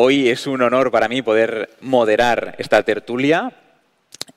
[0.00, 3.50] Hoy es un honor para mí poder moderar esta tertulia,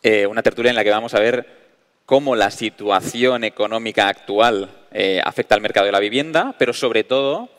[0.01, 1.45] eh, una tertulia en la que vamos a ver
[2.07, 7.51] cómo la situación económica actual eh, afecta al mercado de la vivienda, pero sobre todo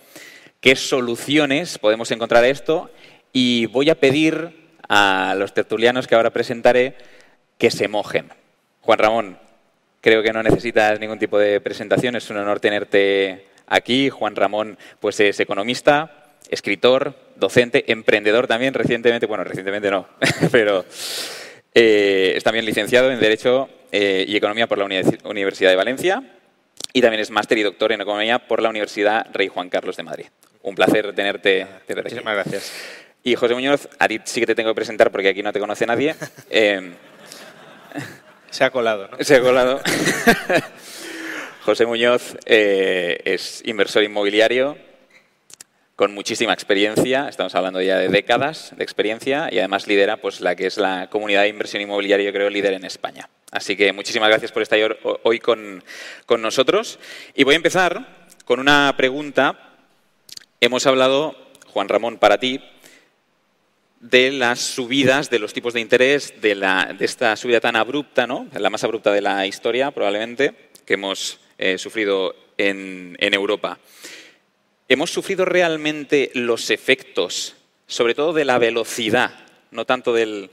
[0.61, 2.91] qué soluciones podemos encontrar a esto.
[3.33, 6.97] Y voy a pedir a los tertulianos que ahora presentaré
[7.57, 8.31] que se mojen.
[8.81, 9.39] Juan Ramón,
[10.01, 14.11] creo que no necesitas ningún tipo de presentación, es un honor tenerte aquí.
[14.11, 20.09] Juan Ramón pues es economista, escritor, docente, emprendedor también recientemente, bueno, recientemente no,
[20.53, 20.85] pero
[21.75, 24.85] eh, es también licenciado en Derecho eh, y Economía por la
[25.25, 26.23] Universidad de Valencia
[26.93, 30.03] y también es máster y doctor en Economía por la Universidad Rey Juan Carlos de
[30.03, 30.27] Madrid.
[30.63, 31.67] Un placer tenerte.
[31.89, 32.73] Muchísimas gracias.
[33.25, 35.61] Y José Muñoz, a ti sí que te tengo que presentar porque aquí no te
[35.61, 36.15] conoce nadie.
[36.51, 36.93] Eh,
[38.51, 39.25] se ha colado, ¿no?
[39.25, 39.81] Se ha colado.
[41.65, 44.77] José Muñoz es inversor inmobiliario,
[45.97, 50.57] con muchísima experiencia, estamos hablando ya de décadas de experiencia y además lidera pues, la
[50.57, 53.29] que es la comunidad de inversión inmobiliaria, yo creo, líder en España.
[53.51, 54.79] Así que muchísimas gracias por estar
[55.23, 55.85] hoy con,
[56.25, 56.99] con nosotros.
[57.35, 59.77] Y voy a empezar con una pregunta.
[60.61, 62.61] Hemos hablado, Juan Ramón, para ti,
[64.01, 68.27] de las subidas de los tipos de interés, de, la, de esta subida tan abrupta,
[68.27, 68.49] ¿no?
[68.53, 70.55] la más abrupta de la historia, probablemente,
[70.85, 73.79] que hemos eh, sufrido en, en Europa.
[74.89, 77.55] ¿Hemos sufrido realmente los efectos,
[77.87, 79.33] sobre todo de la velocidad,
[79.71, 80.51] no tanto del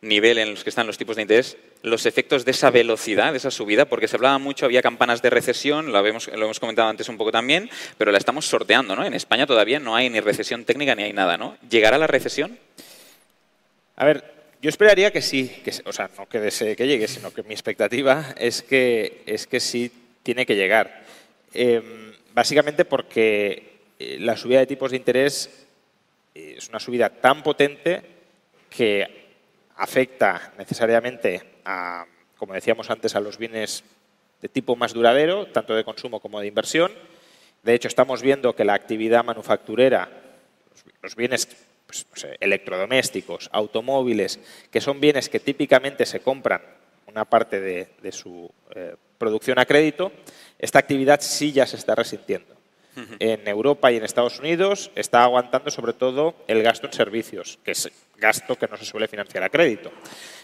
[0.00, 3.38] nivel en los que están los tipos de interés, los efectos de esa velocidad, de
[3.38, 3.84] esa subida?
[3.84, 7.70] Porque se hablaba mucho, había campanas de recesión, lo, hemos comentado antes un poco también,
[7.96, 9.04] pero la estamos sorteando, ¿no?
[9.04, 11.56] En España todavía no hay ni recesión técnica ni hay nada, ¿no?
[11.68, 12.58] ¿Llegará la recesión?
[13.96, 14.24] A ver,
[14.60, 17.54] yo esperaría que sí, que, o sea, no que desee que llegue, sino que mi
[17.54, 19.90] expectativa es que, es que sí
[20.24, 21.04] tiene que llegar.
[21.54, 25.66] Em, básicamente porque eh, la subida de tipos de interés
[26.36, 28.00] eh, es una subida tan potente
[28.70, 29.34] que
[29.74, 33.82] afecta necesariamente a, como decíamos antes, a los bienes
[34.40, 36.92] de tipo más duradero, tanto de consumo como de inversión.
[37.64, 40.08] De hecho, estamos viendo que la actividad manufacturera,
[41.02, 41.48] los bienes
[41.86, 42.06] pues,
[42.38, 44.38] electrodomésticos, automóviles,
[44.70, 46.62] que son bienes que típicamente se compran
[47.08, 50.12] una parte de, su eh, producción a crédito,
[50.58, 52.58] esta actividad sí ya se está resintiendo
[53.20, 57.72] en Europa y en Estados Unidos está aguantando sobre todo el gasto en servicios, que
[57.72, 59.92] es gasto que no se suele financiar a crédito.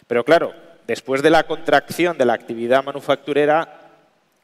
[0.06, 0.54] Pero claro,
[0.86, 3.90] después de la contracción de la actividad manufacturera,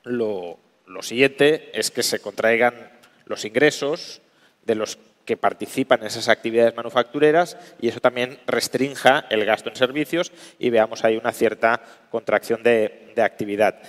[0.02, 0.58] lo,
[1.02, 2.90] siguiente es que se contraigan
[3.26, 4.22] los ingresos
[4.64, 9.76] de los que participan en esas actividades manufactureras y eso también restrinja el gasto en
[9.76, 13.80] servicios y veamos ahí una cierta contracción de actividad.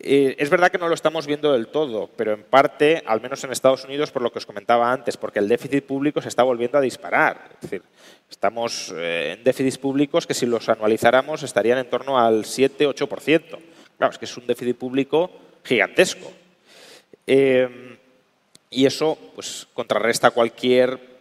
[0.00, 3.42] Eh, es verdad que no lo estamos viendo del todo, pero en parte, al menos
[3.42, 6.44] en Estados Unidos, por lo que os comentaba antes, porque el déficit público se está
[6.44, 7.50] volviendo a disparar.
[7.54, 7.82] Es decir,
[8.30, 13.58] estamos eh, en déficits públicos que si los anualizáramos estarían en torno al 7-8%.
[13.98, 15.32] Claro, es que es un déficit público
[15.64, 16.30] gigantesco.
[17.26, 17.98] Eh,
[18.70, 21.18] y eso pues, contrarresta cualquier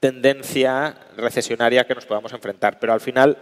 [0.00, 2.80] tendencia recesionaria que nos podamos enfrentar.
[2.80, 3.38] Pero al final,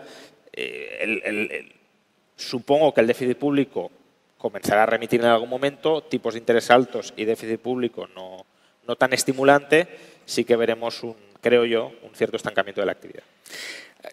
[2.37, 3.91] supongo que el déficit público
[4.39, 8.45] comenzará a remitir en algún momento, tipos de interés altos y déficit público no,
[8.87, 9.89] no tan estimulante,
[10.25, 13.25] sí que veremos, un, creo yo, un cierto estancamiento de la actividad.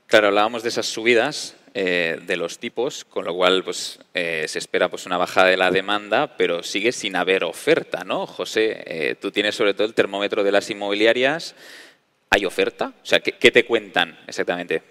[0.07, 4.59] Claro, hablábamos de esas subidas eh, de los tipos, con lo cual pues, eh, se
[4.59, 8.25] espera pues, una bajada de la demanda, pero sigue sin haber oferta, ¿no?
[8.25, 11.55] José, eh, tú tienes sobre todo el termómetro de las inmobiliarias.
[12.29, 12.93] ¿Hay oferta?
[13.01, 14.81] O sea, ¿qué te cuentan exactamente?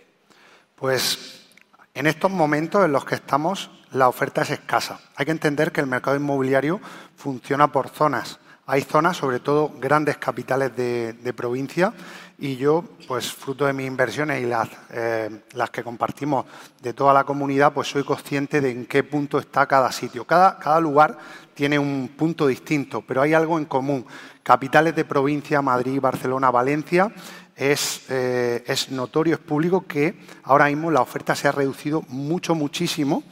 [0.76, 1.46] Pues
[1.94, 5.00] en estos momentos en los que estamos, la oferta es escasa.
[5.16, 6.80] Hay que entender que el mercado inmobiliario
[7.16, 8.38] funciona por zonas.
[8.64, 11.92] Hay zonas, sobre todo grandes capitales de, provincia,
[12.38, 16.46] y yo, pues fruto de mis inversiones y las, eh, las, que compartimos
[16.80, 20.24] de toda la comunidad, pues soy consciente de en qué punto está cada sitio.
[20.24, 21.18] Cada, lugar
[21.54, 24.06] tiene un punto distinto, pero hay algo en común.
[24.44, 27.12] Capitales de provincia, Madrid, Barcelona, Valencia,
[27.56, 32.54] es, eh, es, notorio, es público que ahora mismo la oferta se ha reducido mucho,
[32.54, 33.24] muchísimo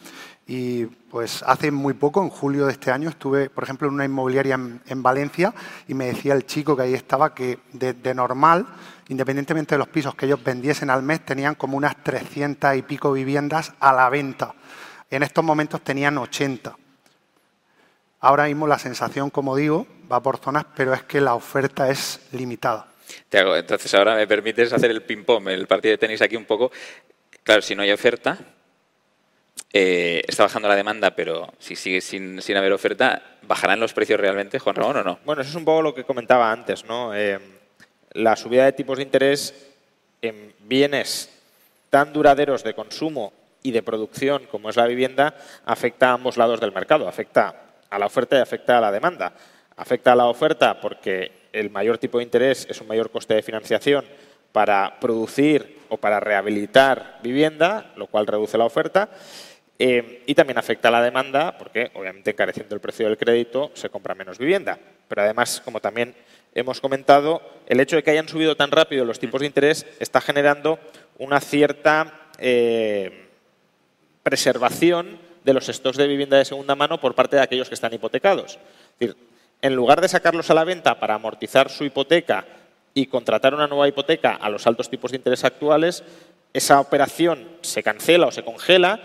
[0.53, 4.05] y pues hace muy poco, en julio de este año, estuve, por ejemplo, en una
[4.05, 5.55] inmobiliaria en, Valencia
[5.87, 8.67] y me decía el chico que ahí estaba que de, normal,
[9.07, 13.13] independientemente de los pisos que ellos vendiesen al mes, tenían como unas 300 y pico
[13.13, 14.53] viviendas a la venta.
[15.09, 16.77] En estos momentos tenían 80.
[18.19, 22.27] Ahora mismo la sensación, como digo, va por zonas, pero es que la oferta es
[22.33, 22.89] limitada.
[23.29, 26.45] Te hago, entonces ahora me permites hacer el ping-pong, el partido de tenis aquí un
[26.45, 26.73] poco.
[27.45, 28.37] Claro, si no hay oferta,
[29.73, 34.59] eh, está bajando la demanda, pero si sigue sin, haber oferta, ¿bajarán los precios realmente,
[34.59, 35.19] Juan Ramón, o no?
[35.25, 37.15] Bueno, eso es un poco lo que comentaba antes, ¿no?
[37.15, 37.39] Eh,
[38.13, 39.55] la subida de tipos de interés
[40.23, 41.31] en bienes
[41.89, 43.33] tan duraderos de consumo
[43.63, 45.35] y de producción como es la vivienda,
[45.65, 47.55] afecta a ambos lados del mercado, afecta
[47.89, 49.33] a la oferta y afecta a la demanda.
[49.77, 53.43] Afecta a la oferta porque el mayor tipo de interés es un mayor coste de
[53.43, 54.05] financiación
[54.53, 59.09] para producir o para rehabilitar vivienda, lo cual reduce la oferta.
[59.83, 63.89] Eh, y también afecta a la demanda porque, obviamente, encareciendo el precio del crédito, se
[63.89, 64.79] compra menos vivienda.
[65.09, 66.15] Pero además, como también
[66.55, 70.21] hemos comentado, el hecho de que hayan subido tan rápido los tipos de interés está
[70.21, 70.79] generando
[71.17, 73.27] una cierta eh,
[74.23, 77.95] preservación de los stocks de vivienda de segunda mano por parte de aquellos que están
[77.95, 78.59] hipotecados.
[78.99, 79.17] Es decir,
[79.63, 82.45] en lugar de sacarlos a la venta para amortizar su hipoteca
[82.93, 86.05] y contratar una nueva hipoteca a los altos tipos de interés actuales,
[86.53, 89.01] esa operación se cancela o se congela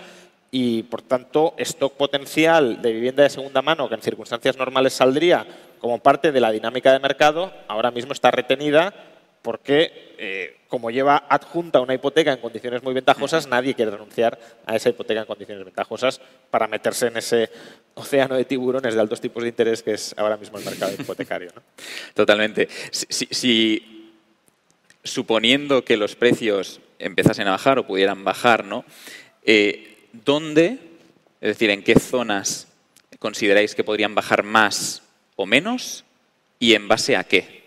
[0.58, 5.46] y, por tanto, stock potencial de vivienda de segunda mano que en circunstancias normales saldría
[5.80, 8.94] como parte de la dinámica de mercado, ahora mismo está retenida
[9.42, 14.78] porque, eh, como lleva adjunta una hipoteca en condiciones muy ventajosas, nadie quiere renunciar a
[14.78, 17.50] esa hipoteca en condiciones ventajosas para meterse en ese
[17.96, 21.52] océano de tiburones de altos tipos de interés que es ahora mismo el mercado hipotecario.
[22.14, 22.70] Totalmente.
[22.92, 24.14] Si,
[25.04, 28.86] suponiendo que los precios empezasen a bajar o pudieran bajar, ¿no?
[29.44, 29.92] Eh,
[30.24, 30.80] ¿Dónde,
[31.42, 32.68] es decir, en qué zonas
[33.20, 35.04] consideráis que podrían bajar más
[35.36, 36.06] o menos
[36.60, 37.65] y en base a qué?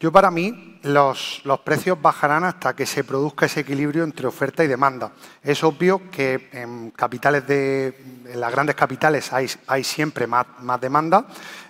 [0.00, 4.66] Yo para mí los, precios bajarán hasta que se produzca ese equilibrio entre oferta y
[4.66, 5.12] demanda.
[5.42, 10.80] Es obvio que en capitales de en las grandes capitales hay, hay siempre más, más
[10.80, 11.26] demanda.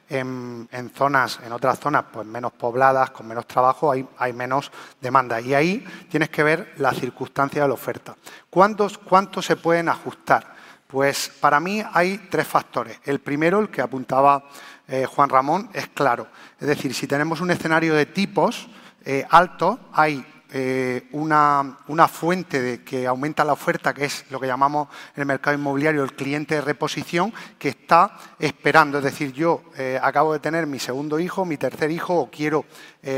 [0.09, 5.41] En, zonas, en otras zonas, pues menos pobladas, con menos trabajo, hay, hay menos demanda.
[5.41, 8.17] Y ahí tienes que ver la circunstancia de la oferta.
[8.49, 10.55] ¿Cuántos, ¿Cuántos se pueden ajustar?
[10.87, 12.99] Pues para mí hay tres factores.
[13.05, 14.44] El primero, el que apuntaba
[14.92, 16.26] eh, Juan Ramón, es claro.
[16.58, 18.69] Es decir, si tenemos un escenario de tipos
[19.04, 21.76] eh, altos, hay eh, una,
[22.08, 26.02] fuente de que aumenta la oferta, que es lo que llamamos en el mercado inmobiliario
[26.02, 28.98] el cliente de reposición, que está esperando.
[28.98, 29.62] Es decir, yo
[30.02, 32.64] acabo de tener mi segundo hijo, mi tercer hijo, o quiero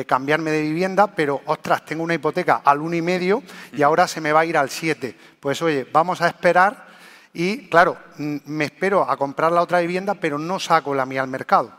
[0.06, 3.42] cambiarme de vivienda, pero ostras, tengo una hipoteca al uno y medio
[3.72, 5.16] y ahora se me va a ir al siete.
[5.40, 6.91] Pues oye, vamos a esperar
[7.34, 11.28] y, claro, me espero a comprar la otra vivienda, pero no saco la mía al
[11.28, 11.72] mercado.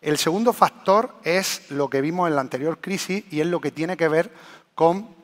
[0.00, 3.70] El segundo factor es lo que vimos en la anterior crisis y es lo que
[3.70, 4.30] tiene que ver
[4.74, 5.14] con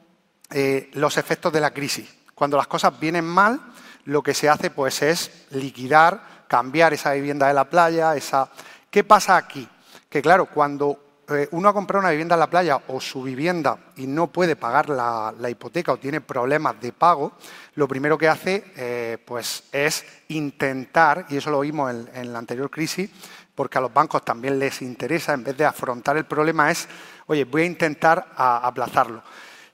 [0.51, 2.09] eh, los efectos de la crisis.
[2.35, 3.61] Cuando las cosas vienen mal,
[4.05, 8.17] lo que se hace pues, es liquidar, cambiar esa vivienda de la playa.
[8.17, 8.51] Esa...
[8.91, 9.69] ¿Qué pasa aquí?
[10.09, 13.79] Que claro, cuando eh, uno ha comprado una vivienda en la playa o su vivienda
[13.97, 17.33] y no puede pagar la, hipoteca o tiene problemas de pago,
[17.75, 22.71] lo primero que hace eh, pues es intentar, y eso lo vimos en, la anterior
[22.71, 23.11] crisis,
[23.55, 26.89] porque a los bancos también les interesa, en vez de afrontar el problema, es,
[27.27, 29.23] oye, voy a intentar aplazarlo.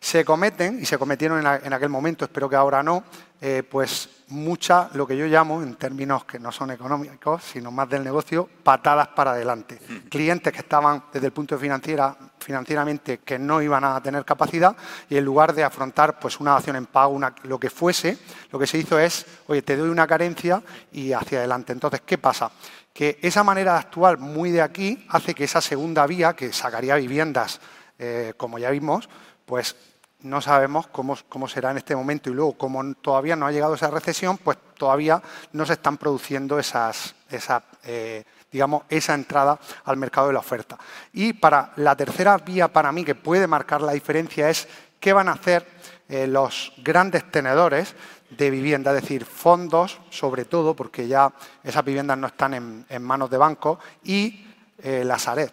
[0.06, 3.02] Se cometen, y se cometieron en, aquel momento, espero que ahora no,
[3.40, 7.88] eh, pues muchas, lo que yo llamo, en términos que no son económicos, sino más
[7.88, 9.80] del negocio, patadas para adelante.
[10.08, 14.76] Clientes que estaban desde el punto de financiera, financieramente que no iban a tener capacidad
[15.10, 18.16] y en lugar de afrontar pues una acción en pago, lo que fuese,
[18.52, 20.62] lo que se hizo es, oye, te doy una carencia
[20.92, 21.72] y hacia adelante.
[21.72, 22.52] Entonces, ¿qué pasa?
[22.92, 26.94] Que esa manera de actuar muy de aquí hace que esa segunda vía, que sacaría
[26.94, 27.60] viviendas,
[27.98, 29.08] eh, como ya vimos,
[29.46, 29.74] pues
[30.20, 33.90] no sabemos cómo, será en este momento y luego, como todavía no ha llegado esa
[33.90, 40.28] recesión, pues todavía no se están produciendo esas, esa, eh, digamos, esa entrada al mercado
[40.28, 40.78] de la oferta.
[41.12, 44.66] Y para la tercera vía para mí que puede marcar la diferencia es
[44.98, 45.66] qué van a hacer
[46.08, 47.94] eh, los grandes tenedores
[48.30, 51.32] de vivienda, es decir, fondos sobre todo, porque ya
[51.62, 52.54] esas viviendas no están
[52.88, 54.46] en, manos de bancos, y
[54.78, 55.52] eh, la Sareb.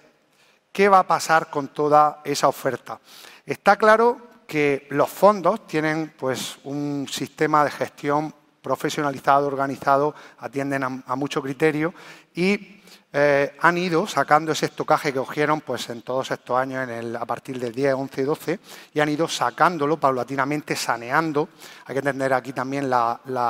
[0.72, 3.00] ¿Qué va a pasar con toda esa oferta?
[3.46, 8.32] Está claro que los fondos tienen pues, un sistema de gestión
[8.62, 11.92] profesionalizado, organizado, atienden a, mucho criterio
[12.36, 12.80] y
[13.12, 16.88] eh, han ido sacando ese estocaje que cogieron pues, en todos estos años,
[17.20, 18.60] a partir del 10, 11, 12,
[18.94, 21.50] y han ido sacándolo paulatinamente, saneando.
[21.86, 22.92] Hay que entender aquí también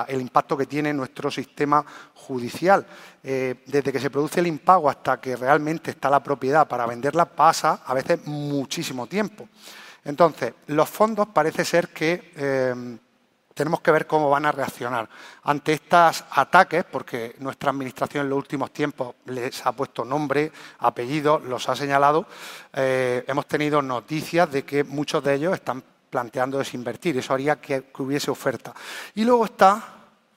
[0.07, 2.87] el impacto que tiene nuestro sistema judicial.
[3.21, 7.25] Eh, desde que se produce el impago hasta que realmente está la propiedad para venderla
[7.25, 9.49] pasa a veces muchísimo tiempo.
[10.05, 12.97] Entonces, los fondos parece ser que eh,
[13.53, 15.07] tenemos que ver cómo van a reaccionar
[15.43, 21.39] ante estos ataques, porque nuestra Administración en los últimos tiempos les ha puesto nombre, apellido,
[21.39, 22.25] los ha señalado.
[22.73, 27.17] Eh, hemos tenido noticias de que muchos de ellos están planteando desinvertir.
[27.17, 28.73] Eso haría que, hubiese oferta.
[29.15, 29.81] Y luego está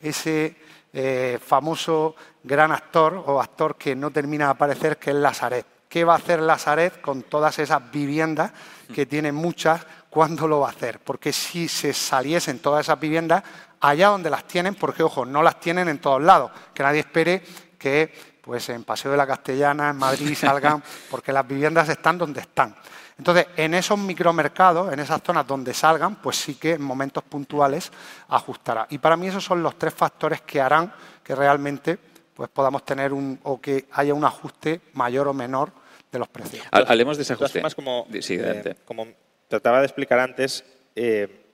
[0.00, 0.56] ese
[0.92, 5.75] eh, famoso gran actor o actor que no termina de aparecer, que es Lazaret.
[5.88, 8.52] ¿Qué va a hacer Lazaret con todas esas viviendas
[8.92, 9.84] que tiene muchas
[10.16, 11.00] cuándo lo va a hacer.
[11.00, 13.42] Porque si se saliesen todas esas viviendas
[13.80, 17.42] allá donde las tienen, porque ojo, no las tienen en todos lados, que nadie espere
[17.78, 22.40] que pues en Paseo de la Castellana, en Madrid salgan, porque las viviendas están donde
[22.40, 22.74] están.
[23.18, 27.90] Entonces, en esos micromercados, en esas zonas donde salgan, pues sí que en momentos puntuales
[28.28, 28.86] ajustará.
[28.88, 31.98] Y para mí esos son los tres factores que harán que realmente
[32.36, 35.72] pues podamos tener un o que haya un ajuste mayor o menor
[36.12, 36.66] de los precios.
[36.70, 37.62] Hablemos de ese ajuste.
[37.74, 39.08] como, eh, como
[39.48, 40.62] trataba de explicar antes,
[40.94, 41.44] eh,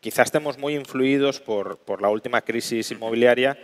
[0.00, 3.56] quizás estemos muy influidos por, la última crisis inmobiliaria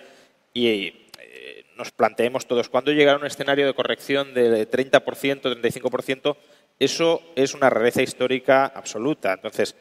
[0.55, 6.37] y eh, nos planteemos todos, ¿cuándo llegará un escenario de corrección de 30%, 35%?
[6.79, 9.33] Eso es una rareza histórica absoluta.
[9.33, 9.75] Entonces,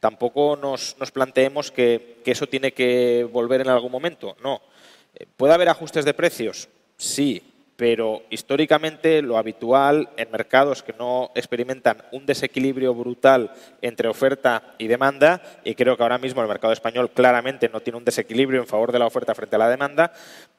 [0.00, 4.36] tampoco nos, planteemos que, eso tiene que volver en algún momento.
[4.42, 4.60] No.
[5.36, 6.68] ¿Puede haber ajustes de precios?
[6.96, 7.42] Sí,
[7.76, 14.86] pero históricamente lo habitual en mercados que no experimentan un desequilibrio brutal entre oferta y
[14.86, 18.66] demanda, y creo que ahora mismo el mercado español claramente no tiene un desequilibrio en
[18.66, 20.12] favor de la oferta frente a la demanda,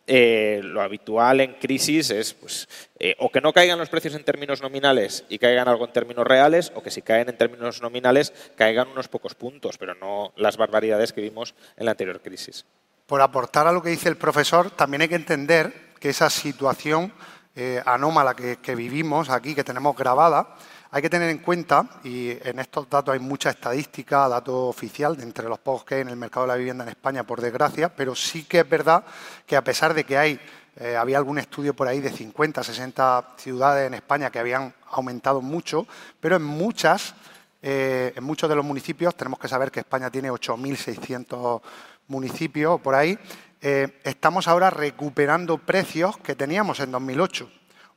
[0.05, 2.67] eh, lo habitual en crisis es pues,
[2.99, 6.27] eh, o que no caigan los precios en términos nominales y caigan algo en términos
[6.27, 10.57] reales, o que si caen en términos nominales caigan unos pocos puntos, pero no las
[10.57, 12.65] barbaridades que vimos en la anterior crisis.
[13.05, 17.11] Por aportar a lo que dice el profesor, también hay que entender que esa situación
[17.55, 20.55] eh, anómala que, vivimos aquí, que tenemos grabada,
[20.89, 25.23] hay que tener en cuenta, y en estos datos hay mucha estadística, dato oficial, de
[25.23, 27.89] entre los pocos que hay en el mercado de la vivienda en España, por desgracia,
[27.93, 29.03] pero sí que es verdad
[29.45, 30.39] que a pesar de que hay,
[30.77, 35.41] eh, había algún estudio por ahí de 50, 60 ciudades en España que habían aumentado
[35.41, 35.85] mucho,
[36.19, 37.15] pero en muchas,
[37.61, 41.61] eh, en muchos de los municipios, tenemos que saber que España tiene 8.600
[42.07, 43.17] municipios por ahí,
[43.61, 47.49] eh, estamos ahora recuperando precios que teníamos en 2008.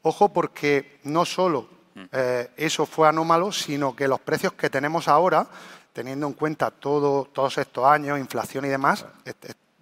[0.02, 2.04] Ojo porque no solo mm.
[2.12, 5.46] eh, eso fue anómalo, sino que los precios que tenemos ahora,
[5.92, 9.04] teniendo en cuenta todo, todos estos años, inflación y demás,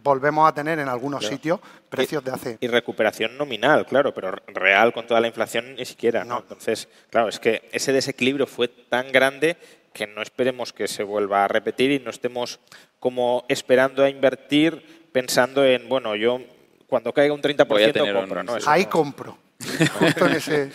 [0.04, 2.58] volvemos a tener en algunos sitios precios de hace...
[2.60, 6.24] Y recuperación nominal, claro, pero real con toda la inflación ni siquiera.
[6.24, 6.38] ¿no?
[6.38, 9.56] Entonces, claro, es que ese desequilibrio fue tan grande
[9.94, 12.58] que no esperemos que se vuelva a repetir y no estemos
[12.98, 16.40] como esperando a invertir pensando en, bueno, yo
[16.88, 18.42] cuando caiga un 30% compro.
[18.42, 18.56] ¿no?
[18.66, 19.38] Ahí compro.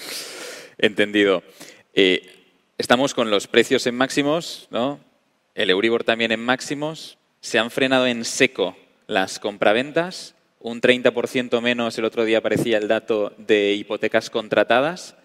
[0.78, 1.44] Entendido.
[1.94, 2.46] Eh,
[2.78, 5.02] estamos con los precios en máximos, ¿no?
[5.54, 7.18] El Euribor también en máximos.
[7.42, 10.36] Se han frenado en seco las compraventas.
[10.62, 15.16] Un 30% menos el otro día aparecía el dato de hipotecas contratadas.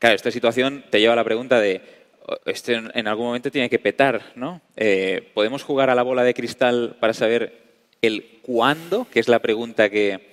[0.00, 1.99] Claro, esta situación te lleva a la pregunta de,
[2.44, 4.60] este en algún momento tiene que petar, ¿no?
[4.76, 7.60] Eh, ¿Podemos jugar a la bola de cristal para saber
[8.02, 10.30] el cuándo, que es la pregunta que,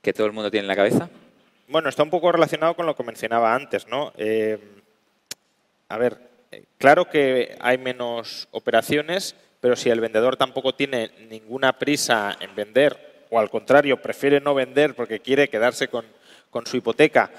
[0.00, 1.10] que todo el mundo tiene en la cabeza?
[1.68, 4.12] Bueno, está un poco relacionado con lo que mencionaba antes, ¿no?
[4.16, 4.58] Eh,
[5.88, 6.18] a ver,
[6.78, 13.26] claro que hay menos operaciones, pero si el vendedor tampoco tiene ninguna prisa en vender,
[13.30, 16.04] o al contrario, prefiere no vender porque quiere quedarse con,
[16.50, 17.30] con su hipoteca,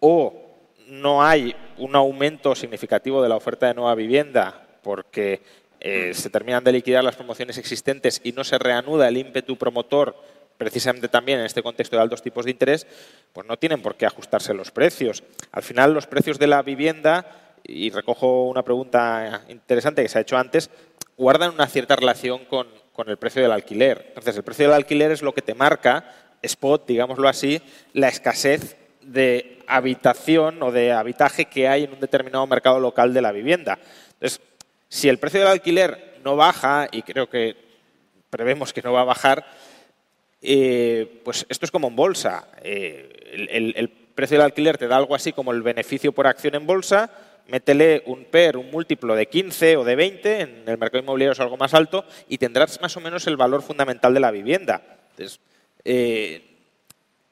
[0.00, 0.51] o
[0.88, 5.42] no hay un aumento significativo de la oferta de nueva vivienda porque
[5.80, 10.14] eh, se terminan de liquidar las promociones existentes y no se reanuda el ímpetu promotor
[10.56, 12.86] precisamente también en este contexto de altos tipos de interés,
[13.32, 15.24] pues no tienen por qué ajustarse los precios.
[15.50, 17.26] Al final, los precios de la vivienda,
[17.64, 20.70] y recojo una pregunta interesante que se ha hecho antes,
[21.16, 24.04] guardan una cierta relación con, con el precio del alquiler.
[24.08, 27.60] Entonces, el precio del alquiler es lo que te marca, spot, digámoslo así,
[27.92, 33.22] la escasez de habitación o de habitaje que hay en un determinado mercado local de
[33.22, 33.78] la vivienda.
[34.14, 34.40] Entonces,
[34.88, 37.56] si el precio del alquiler no baja, y creo que
[38.30, 39.44] prevemos que no va a bajar,
[40.40, 42.48] eh, pues esto es como en bolsa.
[42.62, 46.66] Eh, el, precio del alquiler te da algo así como el beneficio por acción en
[46.66, 47.10] bolsa,
[47.48, 51.40] métele un PER, un múltiplo de 15 o de 20, en el mercado inmobiliario es
[51.40, 54.82] algo más alto, y tendrás más o menos el valor fundamental de la vivienda.
[55.10, 55.40] Entonces,
[55.84, 56.51] eh,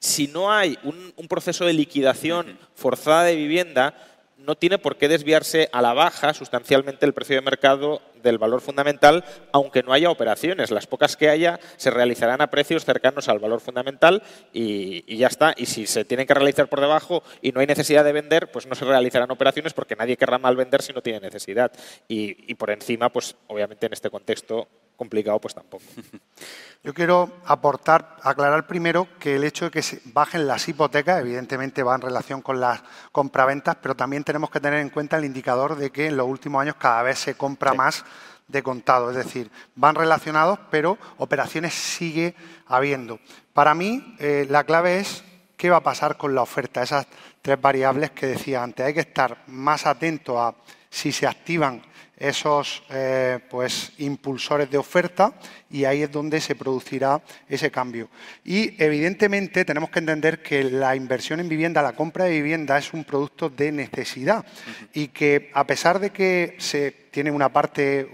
[0.00, 3.94] si no hay un, un proceso de liquidación forzada de vivienda,
[4.38, 8.60] no tiene por qué desviarse a la baja sustancialmente el precio de mercado del valor
[8.60, 10.70] fundamental, aunque no haya operaciones.
[10.70, 15.54] Las pocas que haya se realizarán a precios cercanos al valor fundamental y, ya está.
[15.56, 18.66] Y si se tienen que realizar por debajo y no hay necesidad de vender, pues
[18.66, 21.72] no se realizarán operaciones porque nadie querrá mal vender si no tiene necesidad.
[22.08, 24.68] Y, y por encima, pues obviamente en este contexto
[25.00, 25.82] complicado, pues tampoco.
[26.84, 31.82] Yo quiero aportar, aclarar primero que el hecho de que se bajen las hipotecas, evidentemente
[31.82, 35.76] va en relación con las compraventas, pero también tenemos que tener en cuenta el indicador
[35.76, 38.04] de que en los últimos años cada vez se compra más
[38.46, 39.10] de contado.
[39.10, 42.34] Es decir, van relacionados, pero operaciones sigue
[42.66, 43.20] habiendo.
[43.54, 45.24] Para mí, eh, la clave es
[45.56, 47.06] qué va a pasar con la oferta, esas
[47.40, 48.84] tres variables que decía antes.
[48.84, 50.54] Hay que estar más atento a
[50.90, 51.80] si se activan
[52.20, 55.32] esos eh, pues, impulsores de oferta
[55.70, 58.10] y ahí es donde se producirá ese cambio.
[58.44, 62.92] Y evidentemente tenemos que entender que la inversión en vivienda, la compra de vivienda es
[62.92, 64.44] un producto de necesidad
[64.92, 68.08] y que a pesar de que se tiene una parte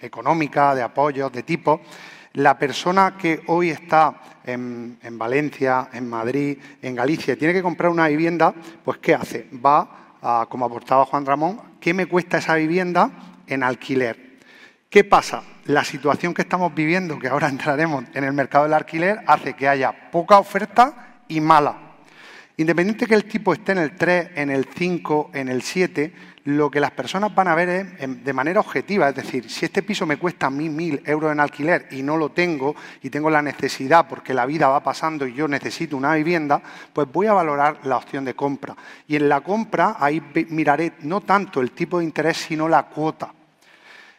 [0.00, 1.80] económica, de apoyo, de tipo,
[2.34, 8.08] la persona que hoy está en, Valencia, en Madrid, en Galicia, tiene que comprar una
[8.08, 8.54] vivienda,
[8.84, 9.46] pues ¿qué hace?
[9.64, 10.09] Va,
[10.48, 13.10] como aportaba Juan Ramón, ¿qué me cuesta esa vivienda
[13.46, 14.38] en alquiler?
[14.88, 15.42] ¿Qué pasa?
[15.66, 19.68] La situación que estamos viviendo, que ahora entraremos en el mercado del alquiler, hace que
[19.68, 21.76] haya poca oferta y mala.
[22.56, 26.12] Independiente que el tipo esté en el 3, en el 5, en el 7,
[26.44, 27.68] lo que las personas van a ver
[27.98, 31.32] es de manera objetiva, es decir, si este piso me cuesta a mí mil euros
[31.32, 35.26] en alquiler y no lo tengo y tengo la necesidad porque la vida va pasando
[35.26, 38.74] y yo necesito una vivienda, pues voy a valorar la opción de compra.
[39.06, 43.32] Y en la compra ahí miraré no tanto el tipo de interés, sino la cuota.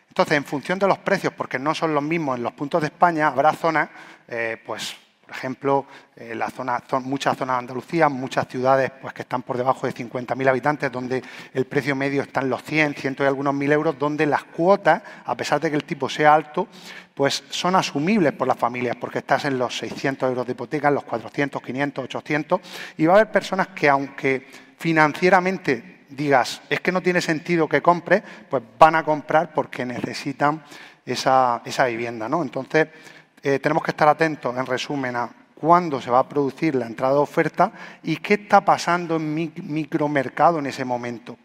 [0.07, 2.87] Entonces, en función de los precios, porque no son los mismos en los puntos de
[2.87, 3.89] España, habrá zonas,
[4.27, 4.95] eh, pues
[5.31, 5.85] por ejemplo,
[6.17, 9.93] eh, la zona, muchas zonas de Andalucía, muchas ciudades pues, que están por debajo de
[9.93, 11.23] 50.000 habitantes, donde
[11.53, 15.01] el precio medio está en los 100, 100 y algunos mil euros, donde las cuotas,
[15.23, 16.67] a pesar de que el tipo sea alto,
[17.13, 20.95] pues son asumibles por las familias, porque estás en los 600 euros de hipoteca, en
[20.95, 22.59] los 400, 500, 800,
[22.97, 24.47] y va a haber personas que, aunque
[24.77, 30.61] financieramente digas, es que no tiene sentido que compre, pues van a comprar porque necesitan
[31.05, 32.41] esa, esa vivienda, ¿no?
[32.41, 32.89] Entonces,
[33.43, 37.13] eh, tenemos que estar atentos, en resumen, a cuándo se va a producir la entrada
[37.13, 37.71] de oferta
[38.03, 41.37] y qué está pasando en mi micromercado en ese momento.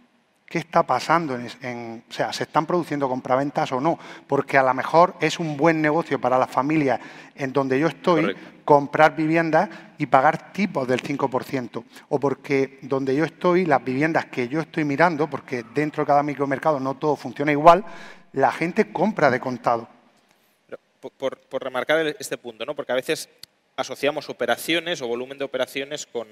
[0.46, 1.36] ¿Qué está pasando?
[1.60, 3.98] En, o sea, ¿se están produciendo compraventas o no?
[4.28, 7.00] Porque a lo mejor es un buen negocio para las familias
[7.34, 8.34] en donde yo estoy
[8.64, 11.84] comprar viviendas y pagar tipos del 5%.
[12.10, 16.22] O porque donde yo estoy, las viviendas que yo estoy mirando, porque dentro de cada
[16.22, 17.84] micromercado no todo funciona igual,
[18.32, 19.95] la gente compra de contado
[21.10, 22.74] por, remarcar este punto, ¿no?
[22.74, 23.28] porque a veces
[23.76, 26.26] asociamos operaciones o volumen de operaciones con,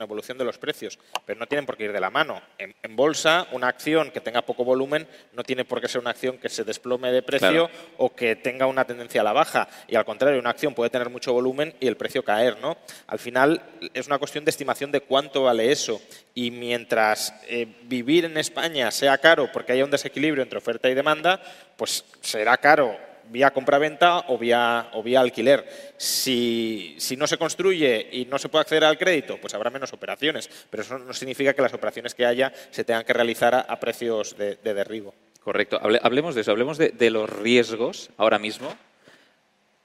[0.00, 2.42] evolución de los precios, pero no tienen por qué ir de la mano.
[2.58, 6.38] En, bolsa, una acción que tenga poco volumen no tiene por qué ser una acción
[6.38, 9.68] que se desplome de precio o que tenga una tendencia a la baja.
[9.86, 12.58] Y al contrario, una acción puede tener mucho volumen y el precio caer.
[12.58, 12.76] ¿no?
[13.06, 13.62] Al final
[13.94, 16.02] es una cuestión de estimación de cuánto vale eso.
[16.34, 20.94] Y mientras eh, vivir en España sea caro porque haya un desequilibrio entre oferta y
[20.94, 21.40] demanda,
[21.76, 22.98] pues será caro
[23.30, 25.94] vía compraventa o vía, o vía alquiler.
[25.96, 30.48] Si, no se construye y no se puede acceder al crédito, pues habrá menos operaciones,
[30.70, 34.36] pero eso no significa que las operaciones que haya se tengan que realizar a, precios
[34.36, 35.14] de, derribo.
[35.42, 35.80] Correcto.
[36.02, 38.74] hablemos de eso, hablemos de, los riesgos ahora mismo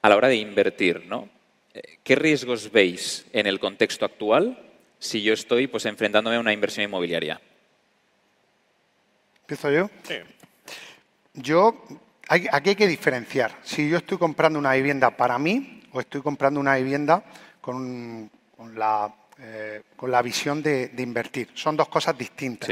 [0.02, 1.06] a la hora de invertir.
[1.06, 1.28] ¿no?
[1.74, 4.58] Eh, ¿Qué riesgos veis en el contexto actual
[4.98, 7.40] si yo estoy pues, enfrentándome a una inversión inmobiliaria?
[9.42, 9.90] ¿Empiezo yo?
[10.04, 10.16] Sí.
[11.34, 11.84] Yo
[12.32, 13.58] aquí hay que diferenciar.
[13.62, 17.22] Si yo estoy comprando una vivienda para mí o estoy comprando una vivienda
[17.60, 18.30] con,
[18.74, 21.50] la, eh, con la, visión de, invertir.
[21.54, 22.70] Son dos cosas distintas.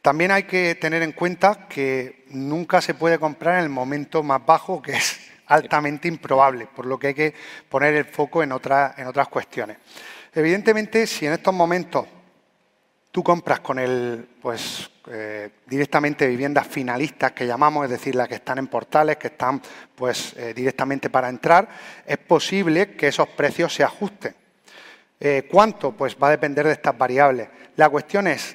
[0.00, 4.44] También hay que tener en cuenta que nunca se puede comprar en el momento más
[4.44, 7.34] bajo, que es altamente improbable, por lo que hay que
[7.68, 9.78] poner el foco en, en otras cuestiones.
[10.32, 12.06] Evidentemente, si en estos momentos
[13.10, 18.36] tú compras con el, pues, eh, directamente viviendas finalistas que llamamos, es decir, las que
[18.36, 19.60] están en portales, que están
[19.96, 21.68] pues, eh, directamente para entrar,
[22.06, 24.32] es posible que esos precios se ajusten.
[25.18, 25.90] Eh, ¿Cuánto?
[25.90, 27.48] Pues va a depender de estas variables.
[27.76, 28.54] La cuestión es,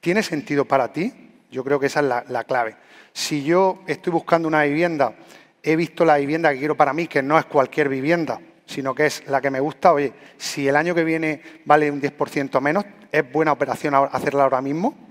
[0.00, 1.12] ¿tiene sentido para ti?
[1.52, 2.76] Yo creo que esa es la, la clave.
[3.12, 5.14] Si yo estoy buscando una vivienda,
[5.62, 9.06] he visto la vivienda que quiero para mí, que no es cualquier vivienda, sino que
[9.06, 12.84] es la que me gusta, oye, si el año que viene vale un 10% menos,
[13.12, 15.07] ¿es buena operación hacerla ahora mismo?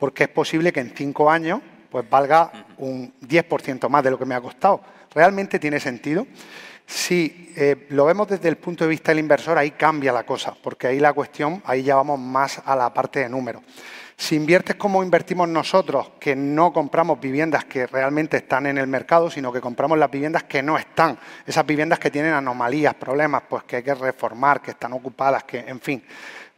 [0.00, 1.60] Porque es posible que en cinco años
[1.90, 4.80] pues valga un 10% más de lo que me ha costado.
[5.14, 6.26] ¿Realmente tiene sentido?
[6.86, 10.56] Si eh, lo vemos desde el punto de vista del inversor, ahí cambia la cosa,
[10.60, 13.62] porque ahí la cuestión, ahí ya vamos más a la parte de números.
[14.16, 19.30] Si inviertes como invertimos nosotros, que no compramos viviendas que realmente están en el mercado,
[19.30, 23.62] sino que compramos las viviendas que no están, esas viviendas que tienen anomalías, problemas, pues
[23.64, 26.02] que hay que reformar, que están ocupadas, que, en fin.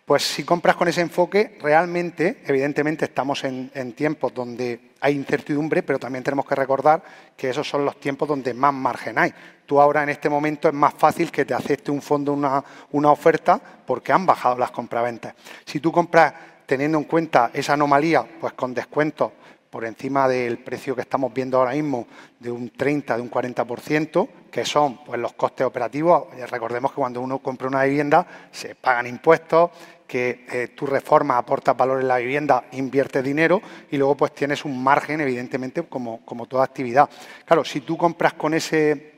[0.04, 5.98] Pues si compras con ese enfoque, realmente, evidentemente, estamos en, tiempos donde hay incertidumbre, pero
[5.98, 7.02] también tenemos que recordar
[7.36, 9.32] que esos son los tiempos donde más margen hay.
[9.64, 13.10] Tú ahora en este momento es más fácil que te acepte un fondo una, una
[13.10, 15.34] oferta porque han bajado las compraventas.
[15.64, 16.34] Si tú compras
[16.66, 19.30] teniendo en cuenta esa anomalía, pues con descuentos
[19.72, 22.06] por encima del precio que estamos viendo ahora mismo
[22.38, 26.24] de un 30, de un 40%, que son pues, los costes operativos.
[26.50, 29.70] Recordemos que cuando uno compra una vivienda se pagan impuestos,
[30.06, 34.62] que eh, tu reforma aporta valor en la vivienda, inviertes dinero y luego pues tienes
[34.66, 37.08] un margen, evidentemente, como, como toda actividad.
[37.46, 39.14] Claro, si tú compras con ese,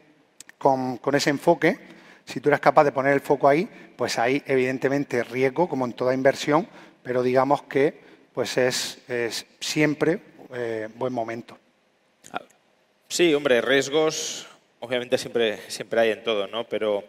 [0.56, 1.80] con, ese enfoque,
[2.24, 5.94] si tú eres capaz de poner el foco ahí, pues hay evidentemente riesgo, como en
[5.94, 6.68] toda inversión,
[7.02, 11.58] pero digamos que pues es, es siempre eh, buen momento.
[13.08, 14.46] Sí, hombre, riesgos
[14.84, 16.68] obviamente siempre, siempre hay en todo, ¿no?
[16.68, 17.04] Pero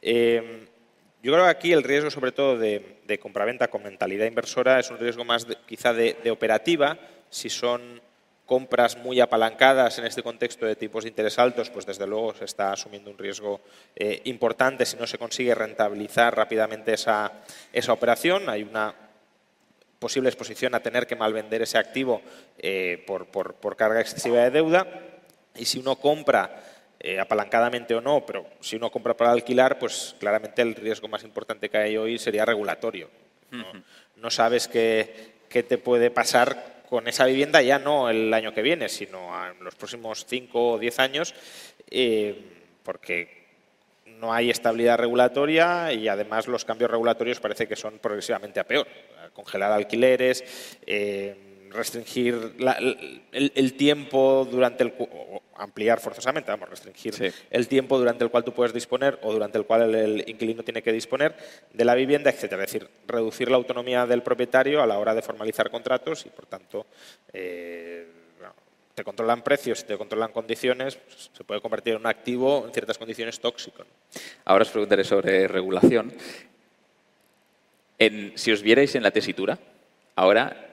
[0.00, 0.66] eh,
[1.22, 4.90] yo creo que aquí el riesgo, sobre todo de, de compraventa con mentalidad inversora, es
[4.90, 6.98] un riesgo más quizá de, operativa.
[7.30, 8.00] Si son
[8.46, 12.46] compras muy apalancadas en este contexto de tipos de interés altos, pues desde luego se
[12.46, 13.60] está asumiendo un riesgo
[13.94, 17.30] eh, importante si no se consigue rentabilizar rápidamente esa,
[17.72, 18.48] esa operación.
[18.48, 18.94] Hay una
[19.98, 22.22] posible exposición a tener que malvender ese activo
[22.58, 24.86] eh, por, por, por carga excesiva de deuda.
[25.56, 26.62] Y si uno compra
[27.00, 31.22] eh, apalancadamente o no, pero si uno compra para alquilar, pues claramente el riesgo más
[31.22, 33.08] importante que hay hoy sería regulatorio.
[34.16, 38.88] No, sabes qué, te puede pasar con esa vivienda ya no el año que viene,
[38.88, 41.34] sino en los próximos 5 o 10 años,
[41.88, 42.36] eh,
[42.82, 43.37] porque
[44.20, 48.86] no hay estabilidad regulatoria y además los cambios regulatorios parece que son progresivamente a peor.
[49.32, 50.44] Congelar alquileres,
[50.86, 51.36] eh,
[51.70, 52.54] restringir
[53.32, 54.94] el, tiempo durante el
[55.56, 59.64] ampliar forzosamente, vamos, restringir el tiempo durante el cual tú puedes disponer o durante el
[59.64, 61.36] cual el, inquilino tiene que disponer
[61.72, 62.64] de la vivienda, etcétera.
[62.64, 66.46] Es decir, reducir la autonomía del propietario a la hora de formalizar contratos y, por
[66.46, 66.86] tanto,
[67.32, 68.06] eh,
[68.98, 72.98] te controlan precios, te controlan condiciones, pues, se puede convertir en un activo en ciertas
[72.98, 73.84] condiciones tóxico.
[74.44, 76.12] Ahora os preguntaré sobre regulación.
[78.34, 79.58] si os vierais en la tesitura,
[80.14, 80.68] ahora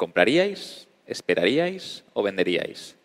[0.00, 2.96] ¿Compraríais, esperaríais o venderíais?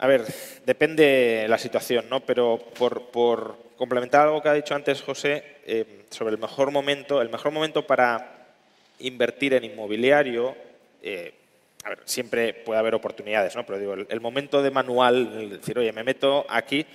[0.00, 0.24] A ver,
[0.64, 2.24] depende la situación, ¿no?
[2.24, 3.12] Pero por,
[3.76, 7.86] complementar algo que ha dicho antes José eh, sobre el mejor momento, el mejor momento
[7.86, 8.48] para
[8.98, 10.56] invertir en inmobiliario,
[11.02, 11.34] eh,
[11.84, 13.66] a ver, siempre puede haber oportunidades, ¿no?
[13.66, 16.86] Pero digo, el, momento de manual, el decir, oye, me meto aquí,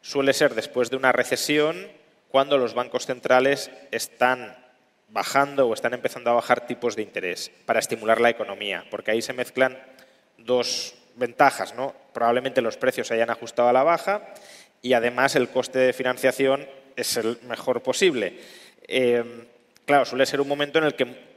[0.00, 1.86] suele ser después de una recesión,
[2.28, 4.56] cuando los bancos centrales están
[5.08, 9.22] bajando o están empezando a bajar tipos de interés para estimular la economía, porque ahí
[9.22, 9.78] se mezclan
[10.36, 11.94] dos ventajas, ¿no?
[12.12, 14.34] Probablemente los precios se hayan ajustado a la baja
[14.82, 16.66] y además el coste de financiación
[16.96, 18.40] es el mejor posible.
[18.88, 19.46] Eh,
[19.84, 21.33] claro, suele ser un momento en el que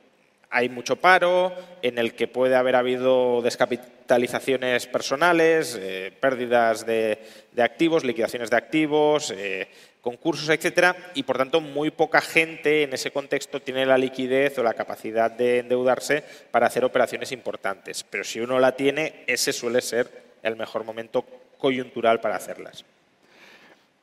[0.50, 7.20] hay mucho paro, en el que puede haber habido descapitalizaciones personales, eh, pérdidas de,
[7.58, 9.68] activos, liquidaciones de activos, eh,
[10.02, 14.64] concursos, etcétera, y por tanto muy poca gente en ese contexto tiene la liquidez o
[14.64, 18.06] la capacidad de endeudarse para hacer operaciones importantes.
[18.10, 20.10] Pero si uno la tiene, ese suele ser
[20.44, 21.26] el mejor momento
[21.58, 22.86] coyuntural para hacerlas.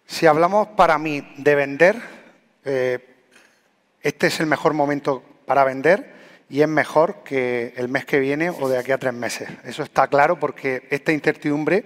[0.06, 1.96] Si hablamos para mí de vender,
[2.66, 2.98] eh,
[4.02, 6.13] este es el mejor momento para vender
[6.48, 9.48] y es mejor que el mes que viene o de aquí a tres meses.
[9.64, 11.84] Eso está claro porque esta incertidumbre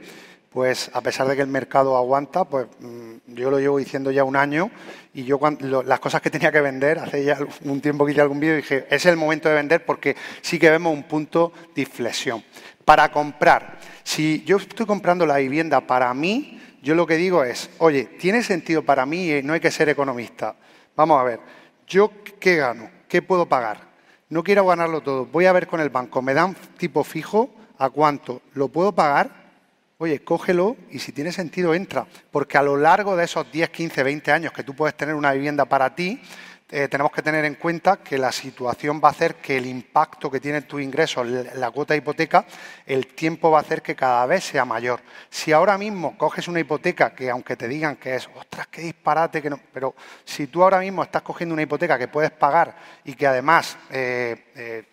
[0.50, 4.24] pues a pesar de que el mercado aguanta, pues mm, yo lo llevo diciendo ya
[4.24, 4.70] un año
[5.12, 8.40] y yo las cosas que tenía que vender, hace ya un tiempo que hice algún
[8.40, 12.42] vídeo, dije, es el momento de vender porque sí que vemos un punto de inflexión.
[12.84, 17.68] Para comprar, si yo estoy comprando la vivienda para mí, yo lo que digo es,
[17.78, 20.56] oye, tiene sentido para mí y no hay que ser economista.
[20.96, 21.40] Vamos a ver,
[21.86, 22.90] ¿yo qué gano?
[23.06, 23.87] ¿Qué puedo pagar?
[24.30, 27.50] No quiero ganarlo todo, voy a ver con el banco, ¿me dan tipo fijo?
[27.78, 28.42] ¿A cuánto?
[28.52, 29.48] ¿Lo puedo pagar?
[29.96, 34.02] Oye, cógelo y si tiene sentido entra, porque a lo largo de esos 10, 15,
[34.02, 36.20] 20 años que tú puedes tener una vivienda para ti,
[36.70, 40.30] eh, tenemos que tener en cuenta que la situación va a hacer que el impacto
[40.30, 42.44] que tiene tu ingreso, la cuota de hipoteca,
[42.84, 45.00] el tiempo va a hacer que cada vez sea mayor.
[45.30, 49.40] Si ahora mismo coges una hipoteca que aunque te digan que es, ostras, qué disparate,
[49.40, 53.14] que no, pero si tú ahora mismo estás cogiendo una hipoteca que puedes pagar y
[53.14, 54.84] que además, eh, eh,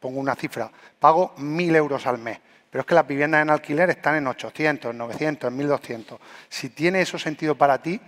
[0.00, 3.90] pongo una cifra, pago mil euros al mes pero es que las viviendas en alquiler
[3.90, 6.20] están en 800, en 900, en 1200.
[6.48, 8.00] Si tiene eso sentido para ti,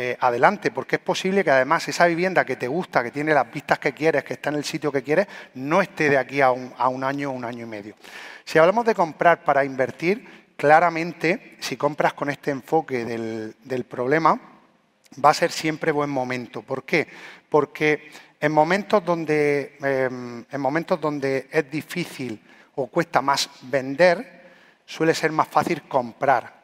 [0.00, 3.50] eh, adelante, porque es posible que además esa vivienda que te gusta, que tiene las
[3.50, 6.52] vistas que quieres, que está en el sitio que quieres, no esté de aquí a
[6.52, 7.96] un, año o un año y medio.
[8.44, 14.40] Si hablamos de comprar para invertir, claramente, si compras con este enfoque del, problema,
[15.24, 16.62] va a ser siempre buen momento.
[16.62, 17.08] ¿Por qué?
[17.48, 22.40] Porque en momentos donde, em, en momentos donde es difícil
[22.76, 24.44] o cuesta más vender,
[24.86, 26.57] suele ser más fácil comprar.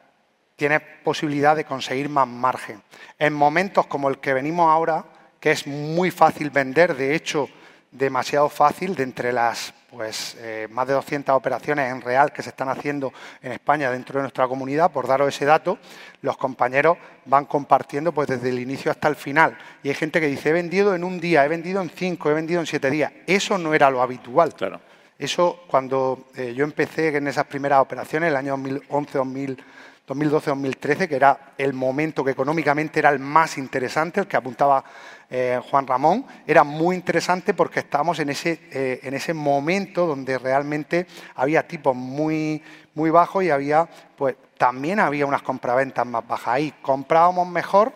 [0.55, 2.81] Tienes posibilidad de conseguir más margen.
[3.19, 5.05] En momentos como el que venimos ahora,
[5.39, 7.49] que es muy fácil vender, de hecho,
[7.91, 12.49] demasiado fácil, de entre las pues eh, más de 200 operaciones en real que se
[12.49, 15.77] están haciendo en España dentro de nuestra comunidad, por daros ese dato,
[16.21, 19.57] los compañeros van compartiendo pues desde el inicio hasta el final.
[19.83, 22.33] Y hay gente que dice, he vendido en un día, he vendido en cinco, he
[22.33, 23.11] vendido en siete días.
[23.25, 24.53] Eso no era lo habitual.
[24.53, 24.81] Claro.
[25.17, 29.63] Eso, cuando eh, yo empecé en esas primeras operaciones, el año 2011, 2000
[30.07, 34.83] 2012-2013, que era el momento que económicamente era el más interesante, el que apuntaba
[35.29, 40.37] eh, Juan Ramón, era muy interesante porque estábamos en ese, eh, en ese momento donde
[40.37, 42.61] realmente había tipos muy,
[42.93, 46.47] muy bajos y había, pues también había unas compraventas más bajas.
[46.49, 47.91] Ahí comprábamos mejor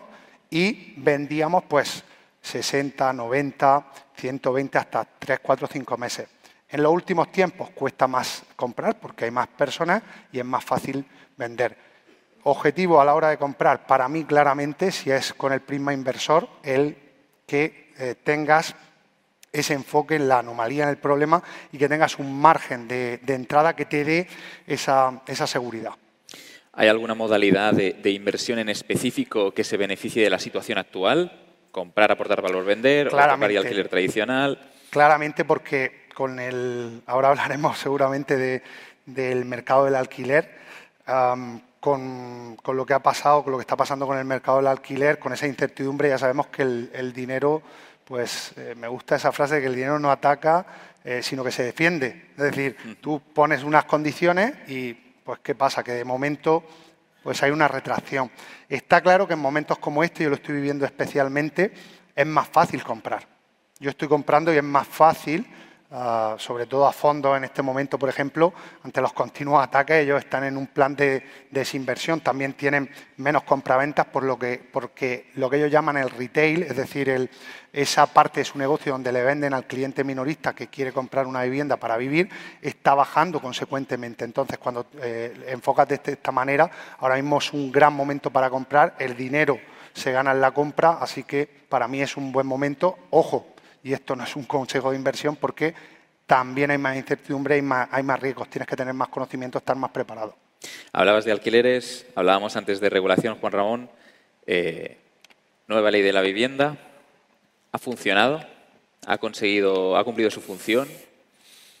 [0.50, 2.02] y vendíamos pues
[2.42, 6.28] 60, 90, 120 hasta 3, 4, 5 meses.
[6.68, 11.04] En los últimos tiempos cuesta más comprar porque hay más personas y es más fácil
[11.36, 11.89] vender
[12.44, 16.48] objetivo a la hora de comprar, para mí claramente, si es con el prisma inversor,
[16.62, 16.96] el
[17.46, 18.74] que eh, tengas
[19.52, 23.74] ese enfoque en la anomalía, en el problema y que tengas un margen de, entrada
[23.74, 24.28] que te dé
[24.66, 25.92] esa, seguridad.
[26.72, 31.32] ¿Hay alguna modalidad de, inversión en específico que se beneficie de la situación actual?
[31.72, 33.08] ¿Comprar, aportar valor, vender?
[33.08, 34.58] ¿O comprar y alquiler tradicional?
[34.90, 37.02] Claramente porque con el...
[37.06, 38.62] Ahora hablaremos seguramente
[39.04, 40.60] del mercado del alquiler
[41.80, 45.18] con, lo que ha pasado, con lo que está pasando con el mercado del alquiler,
[45.18, 47.62] con esa incertidumbre, ya sabemos que el, dinero,
[48.04, 50.66] pues eh, me gusta esa frase de que el dinero no ataca,
[51.02, 52.30] eh, sino que se defiende.
[52.36, 55.82] Es decir, tú pones unas condiciones y, pues, ¿qué pasa?
[55.82, 56.64] Que de momento
[57.22, 58.30] pues hay una retracción.
[58.68, 61.72] Está claro que en momentos como este, yo lo estoy viviendo especialmente,
[62.14, 63.26] es más fácil comprar.
[63.78, 65.46] Yo estoy comprando y es más fácil
[65.92, 70.20] Ah, sobre todo a fondo en este momento, por ejemplo, ante los continuos ataques, ellos
[70.20, 75.50] están en un plan de, desinversión, también tienen menos compraventas por lo que, porque lo
[75.50, 77.28] que ellos llaman el retail, es decir,
[77.72, 81.42] esa parte de su negocio donde le venden al cliente minorista que quiere comprar una
[81.42, 82.30] vivienda para vivir,
[82.62, 84.24] está bajando consecuentemente.
[84.24, 88.94] Entonces, cuando eh, enfocas de esta manera, ahora mismo es un gran momento para comprar,
[89.00, 89.58] el dinero
[89.92, 92.96] se gana en la compra, así que para mí es un buen momento.
[93.10, 95.74] Ojo, y esto no es un consejo de inversión porque
[96.26, 99.76] también hay más incertidumbre, hay más, hay más riesgos, tienes que tener más conocimiento, estar
[99.76, 100.36] más preparado.
[100.92, 103.90] Hablabas de alquileres, hablábamos antes de regulación, Juan Ramón.
[104.46, 104.98] Eh,
[105.66, 106.76] nueva ley de la vivienda,
[107.72, 108.44] ¿ha funcionado?
[109.06, 110.88] ¿Ha conseguido, ha cumplido su función?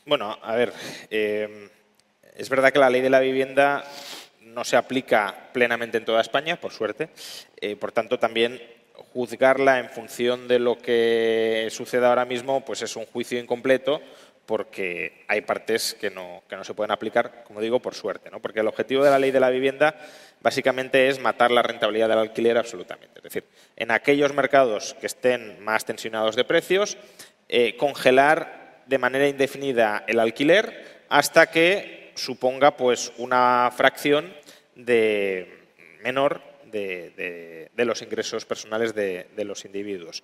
[0.06, 0.72] Bueno, a ver,
[1.10, 1.68] eh,
[2.36, 3.84] es verdad que la ley de la vivienda
[4.42, 7.10] no se aplica plenamente en toda España, por suerte.
[7.60, 8.60] Eh, por tanto, también
[9.12, 14.00] juzgarla en función de lo que sucede ahora mismo, pues es un juicio incompleto
[14.50, 18.30] porque hay partes que no, que no se pueden aplicar, como digo, por suerte.
[18.30, 18.40] ¿no?
[18.40, 19.94] Porque el objetivo de la ley de la vivienda
[20.40, 23.18] básicamente es matar la rentabilidad del alquiler absolutamente.
[23.18, 23.44] Es decir,
[23.76, 26.98] en aquellos mercados que estén más tensionados de precios,
[27.48, 34.34] eh, congelar de manera indefinida el alquiler hasta que suponga pues, una fracción
[34.74, 35.68] de
[36.02, 40.22] menor de, los ingresos personales de, los individuos.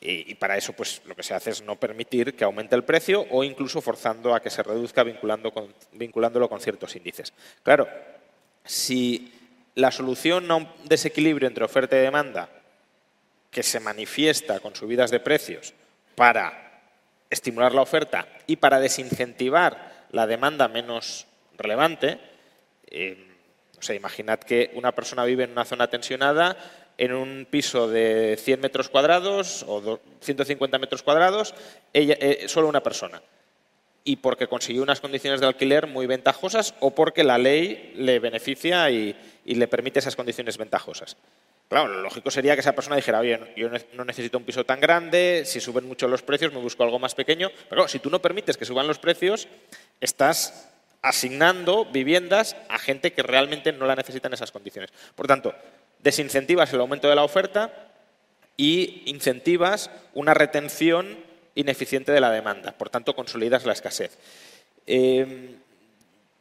[0.00, 3.26] Y, para eso, pues lo que se hace es no permitir que aumente el precio
[3.30, 5.52] o incluso forzando a que se reduzca vinculando
[5.92, 7.32] vinculándolo con ciertos índices.
[7.62, 7.88] Claro,
[8.64, 9.32] si
[9.74, 12.48] la solución a un desequilibrio entre oferta y demanda
[13.50, 15.74] que se manifiesta con subidas de precios
[16.14, 16.82] para
[17.30, 21.26] estimular la oferta y para desincentivar la demanda menos
[21.56, 22.18] relevante,
[22.86, 23.27] eh,
[23.78, 26.56] o sea, imaginad que una persona vive en una zona tensionada
[26.98, 31.54] en un piso de 100 metros cuadrados o 150 metros cuadrados,
[31.92, 33.22] ella, eh, solo una persona.
[34.02, 38.90] Y porque consiguió unas condiciones de alquiler muy ventajosas o porque la ley le beneficia
[38.90, 41.16] y, le permite esas condiciones ventajosas.
[41.68, 44.80] Claro, lo lógico sería que esa persona dijera, oye, yo no necesito un piso tan
[44.80, 47.50] grande, si suben mucho los precios me busco algo más pequeño.
[47.50, 49.48] Pero claro, si tú no permites que suban los precios,
[50.00, 50.70] estás
[51.02, 54.92] asignando viviendas a gente que realmente no la necesita en esas condiciones.
[55.14, 55.54] Por tanto,
[56.00, 57.72] desincentivas el aumento de la oferta
[58.56, 61.18] y incentivas una retención
[61.54, 62.72] ineficiente de la demanda.
[62.72, 64.18] Por tanto, consolidas la escasez.
[64.86, 65.56] Eh,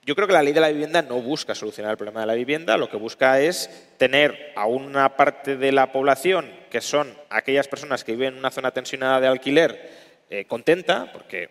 [0.08, 2.34] yo creo que la ley de la vivienda no busca solucionar el problema de la
[2.34, 7.68] vivienda, lo que busca es tener a una parte de la población, que son aquellas
[7.68, 9.92] personas que viven en una zona tensionada de alquiler,
[10.30, 11.50] eh, contenta, porque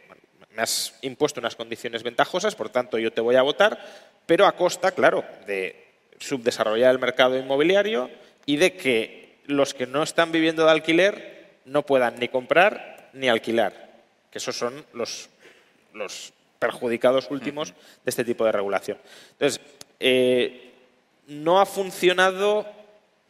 [0.56, 3.78] me has impuesto unas condiciones ventajosas, por tanto yo te voy a votar,
[4.24, 5.86] pero a costa, claro, de
[6.18, 8.10] subdesarrollar el mercado inmobiliario
[8.46, 13.28] y de que los que no están viviendo de alquiler no puedan ni comprar ni
[13.28, 15.28] alquilar, que esos son los,
[15.92, 18.98] los perjudicados últimos de este tipo de regulación.
[19.32, 19.60] Entonces,
[20.00, 20.72] eh,
[21.26, 22.66] no ha funcionado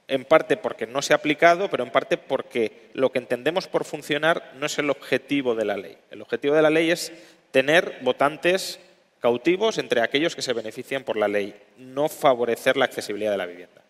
[0.09, 3.85] en parte porque no se ha aplicado, pero en parte porque lo que entendemos por
[3.85, 5.99] funcionar no es el objetivo de la ley.
[6.11, 7.13] El objetivo de la ley es
[7.51, 8.79] tener votantes
[9.21, 13.47] cautivos entre aquellos que se benefician por la ley, no favorecer la accesibilidad de la
[13.47, 13.83] vivienda.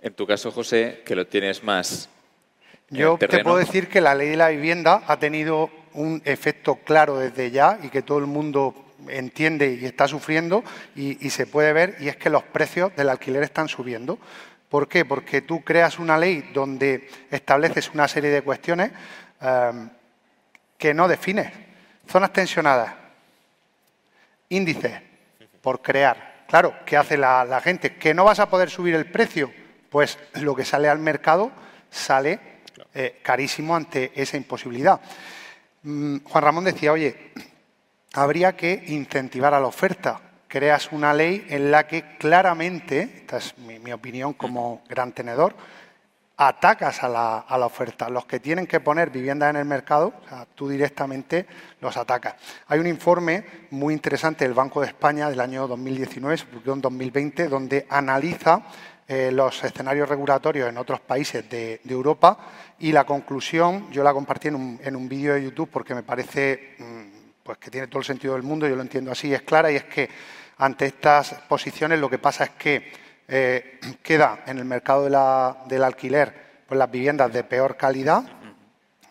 [0.00, 2.08] En tu caso, José, que lo tienes más.
[2.90, 7.18] Yo te puedo decir que la ley de la vivienda ha tenido un efecto claro
[7.18, 8.74] desde ya y que todo el mundo
[9.08, 10.62] entiende y está sufriendo
[10.94, 14.18] y, se puede ver y es que los precios del alquiler están subiendo.
[14.72, 15.04] ¿Por qué?
[15.04, 18.90] Porque tú creas una ley donde estableces una serie de cuestiones
[19.38, 19.70] eh,
[20.78, 21.52] que no defines.
[22.08, 22.94] Zonas tensionadas,
[24.48, 24.98] índices
[25.60, 26.46] por crear.
[26.48, 27.96] Claro, ¿qué hace la, gente?
[27.96, 29.52] ¿Que no vas a poder subir el precio?
[29.90, 31.52] Pues lo que sale al mercado
[31.90, 32.40] sale
[32.94, 35.02] eh, carísimo ante esa imposibilidad.
[35.82, 37.32] Mm, Juan Ramón decía, oye,
[38.14, 40.31] habría que incentivar a la oferta.
[40.52, 45.54] Creas una ley en la que claramente, esta es mi opinión como gran tenedor,
[46.36, 48.10] atacas a la, oferta.
[48.10, 50.12] Los que tienen que poner viviendas en el mercado,
[50.54, 51.46] tú directamente
[51.80, 52.34] los atacas.
[52.66, 56.82] Hay un informe muy interesante del Banco de España del año 2019, se publicó en
[56.82, 58.62] 2020, donde analiza
[59.08, 62.38] eh, los escenarios regulatorios en otros países de, Europa
[62.78, 64.56] y la conclusión, yo la compartí en
[64.96, 67.02] un, vídeo de YouTube porque me parece mm,
[67.42, 69.76] pues que tiene todo el sentido del mundo, yo lo entiendo así, es clara y
[69.76, 70.08] es que
[70.62, 72.92] ante estas posiciones lo que pasa es que
[73.26, 75.04] eh, queda en el mercado
[75.66, 76.32] del alquiler
[76.68, 78.22] pues las viviendas de peor calidad,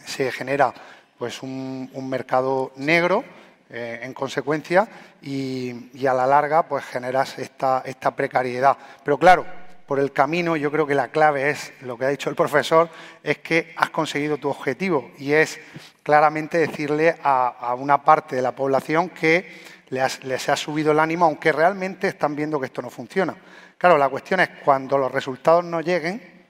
[0.06, 0.74] se genera
[1.18, 3.26] pues un, mercado negro
[3.70, 4.88] eh, en consecuencia
[5.22, 8.78] y, a la larga pues generas esta, esta precariedad.
[9.04, 9.46] Pero claro,
[9.86, 12.90] por el camino yo creo que la clave es, lo que ha dicho el profesor,
[13.22, 15.60] es que has conseguido tu objetivo y es
[16.02, 21.26] claramente decirle a, una parte de la población que les, les ha subido el ánimo,
[21.26, 23.36] aunque realmente están viendo que esto no funciona.
[23.78, 26.46] Claro, la cuestión es cuando los resultados no lleguen,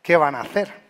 [0.00, 0.84] ¿qué van a hacer?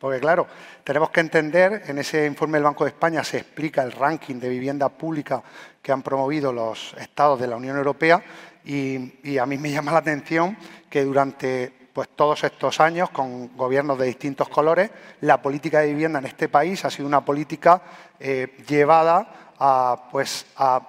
[0.00, 0.46] Porque claro,
[0.82, 4.48] tenemos que entender, en ese informe del Banco de España se explica el ranking de
[4.48, 5.42] vivienda pública
[5.82, 8.22] que han promovido los estados de la Unión Europea
[8.64, 10.56] y, a mí me llama la atención
[10.88, 16.18] que durante pues, todos estos años, con gobiernos de distintos colores, la política de vivienda
[16.18, 17.82] en este país ha sido una política
[18.18, 20.80] eh, llevada a, pues, a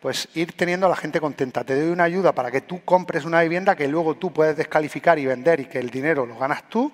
[0.00, 1.64] pues ir teniendo a la gente contenta.
[1.64, 5.18] Te doy una ayuda para que tú compres una vivienda que luego tú puedes descalificar
[5.18, 6.92] y vender y que el dinero lo ganas tú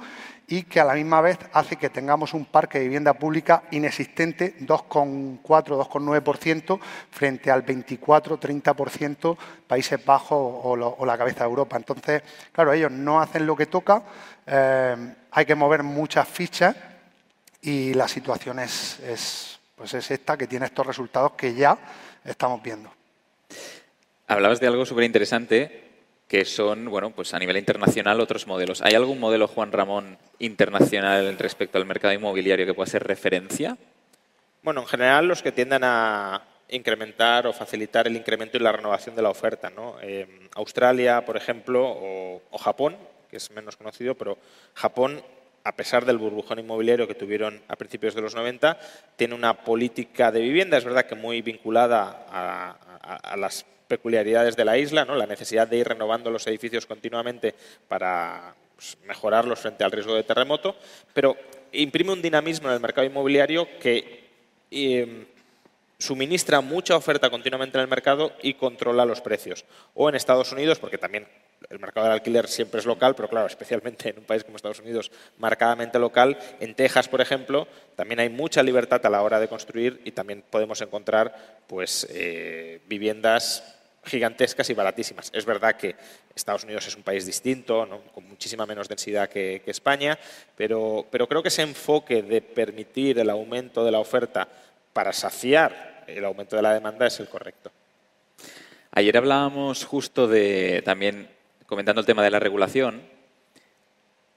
[0.50, 4.56] y que a la misma vez hace que tengamos un parque de vivienda pública inexistente,
[4.60, 11.76] 2,4, 2,9% frente al 24-30% Países Bajos o, la cabeza de Europa.
[11.76, 14.02] Entonces, claro, ellos no hacen lo que toca,
[14.46, 16.74] eh, hay que mover muchas fichas
[17.60, 21.78] y la situación es, pues es esta que tiene estos resultados que ya
[22.24, 22.92] estamos viendo.
[24.26, 25.88] Hablabas de algo súper interesante
[26.28, 28.82] que son, bueno, pues a nivel internacional otros modelos.
[28.82, 33.78] ¿Hay algún modelo, Juan Ramón, internacional respecto al mercado inmobiliario que pueda ser referencia?
[34.62, 39.16] Bueno, en general los que tiendan a incrementar o facilitar el incremento y la renovación
[39.16, 39.70] de la oferta.
[39.70, 39.96] ¿no?
[40.02, 42.96] Eh, Australia, por ejemplo, o, o, Japón,
[43.30, 44.36] que es menos conocido, pero
[44.74, 45.22] Japón,
[45.68, 48.78] a pesar del burbujón inmobiliario que tuvieron a principios de los 90,
[49.16, 54.78] tiene una política de vivienda, es verdad que muy vinculada a, las peculiaridades de la
[54.78, 55.14] isla, ¿no?
[55.14, 57.54] la necesidad de ir renovando los edificios continuamente
[57.86, 60.74] para pues, mejorarlos frente al riesgo de terremoto,
[61.12, 61.36] pero
[61.72, 64.24] imprime un dinamismo en el mercado inmobiliario que
[64.70, 65.26] em,
[65.98, 69.66] suministra mucha oferta continuamente en el mercado y controla los precios.
[69.92, 71.26] O en Estados Unidos, porque también
[71.70, 74.80] el mercado del alquiler siempre es local, pero claro, especialmente en un país como Estados
[74.80, 76.38] Unidos, marcadamente local.
[76.60, 80.42] En Texas, por ejemplo, también hay mucha libertad a la hora de construir y también
[80.48, 85.30] podemos encontrar pues, eh, viviendas gigantescas y baratísimas.
[85.34, 85.94] Es verdad que
[86.34, 90.18] Estados Unidos es un país distinto, con muchísima menos densidad que, España,
[90.56, 94.48] pero, pero, creo que ese enfoque de permitir el aumento de la oferta
[94.92, 97.70] para saciar el aumento de la demanda es el correcto.
[98.92, 101.28] Ayer hablábamos justo de, también
[101.68, 103.02] comentando el tema de la regulación,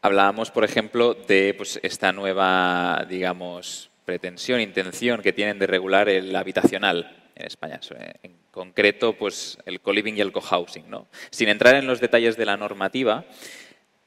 [0.02, 6.36] hablábamos, por ejemplo, de pues, esta nueva, digamos, pretensión, intención que tienen de regular el
[6.36, 7.80] habitacional en España.
[8.22, 10.90] En concreto, pues el co-living y el co-housing.
[10.90, 11.08] ¿no?
[11.30, 13.24] Sin entrar en los detalles de la normativa,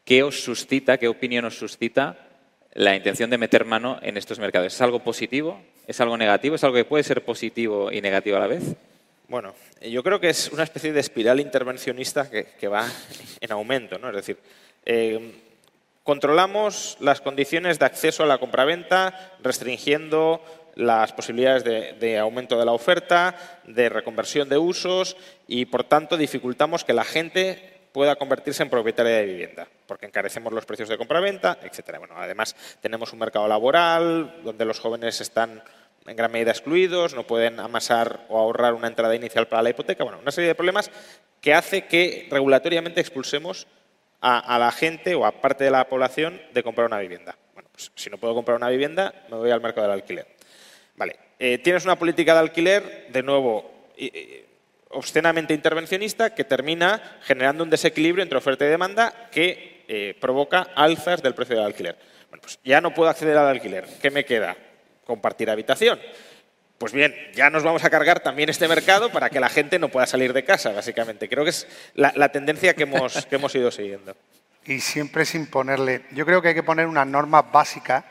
[0.04, 2.18] ¿qué os suscita, qué opinión os suscita
[2.75, 4.75] la intención de meter mano en estos mercados?
[4.75, 5.62] ¿Es algo positivo?
[5.87, 6.56] ¿Es algo negativo?
[6.56, 8.77] ¿Es algo que puede ser positivo y negativo a la vez?
[9.29, 12.87] Bueno, yo creo que es una especie de espiral intervencionista que, va
[13.40, 13.98] en aumento.
[13.98, 14.10] ¿no?
[14.10, 14.38] Es decir,
[14.85, 15.40] eh,
[16.02, 20.42] controlamos las condiciones de acceso a la compraventa restringiendo
[20.75, 25.16] las posibilidades de, aumento de la oferta, de reconversión de usos
[25.46, 30.52] y, por tanto, dificultamos que la gente pueda convertirse en propietaria de vivienda, porque encarecemos
[30.52, 32.00] los precios de compraventa, etcétera.
[32.00, 35.62] Bueno, además tenemos un mercado laboral donde los jóvenes están
[36.07, 40.05] en gran medida excluidos, no pueden amasar o ahorrar una entrada inicial para la hipoteca.
[40.05, 40.90] Bueno, una serie de problemas
[41.40, 43.67] que hace que regulatoriamente expulsemos
[44.21, 47.37] a, la gente o a parte de la población de comprar una vivienda.
[47.52, 50.27] Bueno, pues si no puedo comprar una vivienda, me voy al mercado del alquiler.
[50.96, 53.71] Vale, eh, tienes una política de alquiler, de nuevo,
[54.90, 61.23] obscenamente intervencionista, que termina generando un desequilibrio entre oferta y demanda que eh, provoca alzas
[61.23, 61.96] del precio del alquiler.
[62.31, 63.87] Bueno, pues ya no puedo acceder al alquiler.
[64.00, 64.57] ¿Qué me queda?
[65.05, 65.98] Compartir habitación.
[66.79, 69.88] Pues bien, ya nos vamos a cargar también este mercado para que la gente no
[69.88, 71.29] pueda salir de casa, básicamente.
[71.29, 74.17] Creo que es la, tendencia que hemos, que hemos ido siguiendo.
[74.67, 76.02] Y siempre sin ponerle.
[76.13, 78.05] Yo creo que hay que poner unas normas básicas,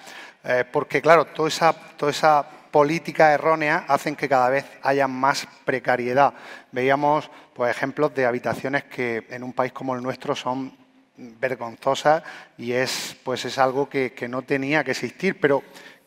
[0.45, 5.45] eh, porque, claro, toda esa, toda esa política errónea hacen que cada vez haya más
[5.65, 6.33] precariedad.
[6.71, 10.75] Veíamos pues, ejemplos de habitaciones que en un país como el nuestro son
[11.15, 12.23] vergonzosas
[12.57, 15.39] y es, pues, es algo que, que no tenía que existir.
[15.39, 15.63] Pero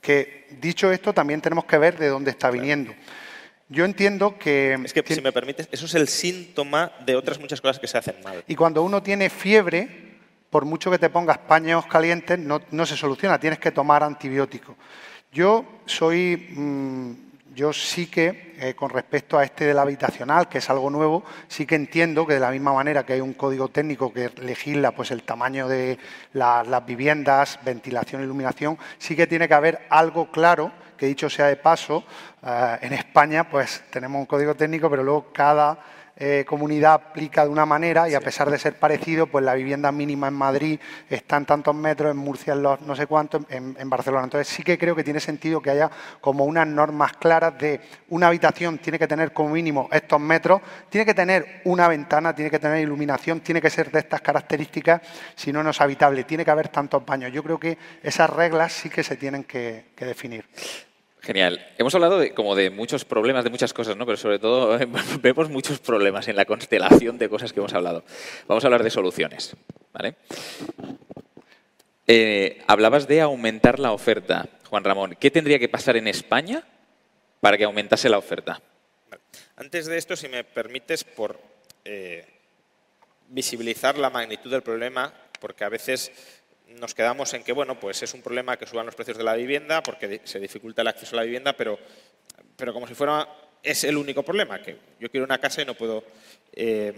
[0.06, 2.94] que dicho esto también tenemos que ver de dónde está viniendo.
[3.68, 4.78] Yo entiendo que...
[4.84, 7.98] Es que, si me permites, eso es el síntoma de otras muchas cosas que se
[7.98, 8.44] hacen mal.
[8.46, 9.88] Y cuando uno tiene fiebre,
[10.48, 14.76] por mucho que te pongas paños calientes, no, no se soluciona, tienes que tomar antibióticos.
[15.32, 17.25] Yo soy mm,
[17.56, 21.64] yo sí que, eh, con respecto a este del habitacional, que es algo nuevo, sí
[21.64, 25.10] que entiendo que de la misma manera que hay un código técnico que legisla pues,
[25.10, 25.98] el tamaño de
[26.34, 31.56] las viviendas, ventilación, iluminación, sí que tiene que haber algo claro, que dicho sea de
[31.56, 32.04] paso,
[32.46, 35.78] eh, en España pues tenemos un código técnico, pero luego cada
[36.18, 39.92] eh, comunidad aplica de una manera y a pesar de ser parecido, pues la vivienda
[39.92, 43.76] mínima en Madrid está en tantos metros, en Murcia en los no sé cuántos, en,
[43.78, 44.24] en, Barcelona.
[44.24, 45.90] Entonces sí que creo que tiene sentido que haya
[46.22, 51.04] como unas normas claras de una habitación tiene que tener como mínimo estos metros, tiene
[51.04, 55.02] que tener una ventana, tiene que tener iluminación, tiene que ser de estas características,
[55.34, 57.30] si no, no es habitable, tiene que haber tantos baños.
[57.30, 60.46] Yo creo que esas reglas sí que se tienen que definir.
[61.26, 61.74] Genial.
[61.76, 64.06] Hemos hablado de, como de muchos problemas, de muchas cosas, ¿no?
[64.06, 64.78] pero sobre todo
[65.20, 68.04] vemos muchos problemas en la constelación de cosas que hemos hablado.
[68.46, 69.56] Vamos a hablar de soluciones.
[69.92, 70.14] ¿vale?
[72.06, 75.16] Eh, hablabas de aumentar la oferta, Juan Ramón.
[75.18, 76.62] ¿Qué tendría que pasar en España
[77.40, 78.62] para que aumentase la oferta?
[79.56, 81.40] Antes de esto, si me permites, por
[81.84, 82.24] eh,
[83.30, 86.12] visibilizar la magnitud del problema, porque a veces
[86.80, 89.34] nos quedamos en que, bueno, pues es un problema que suban los precios de la
[89.34, 91.78] vivienda porque se dificulta el acceso a la vivienda, pero,
[92.56, 93.28] pero como si fuera,
[93.62, 96.04] es el único problema, que yo quiero una casa y no puedo
[96.52, 96.92] eh,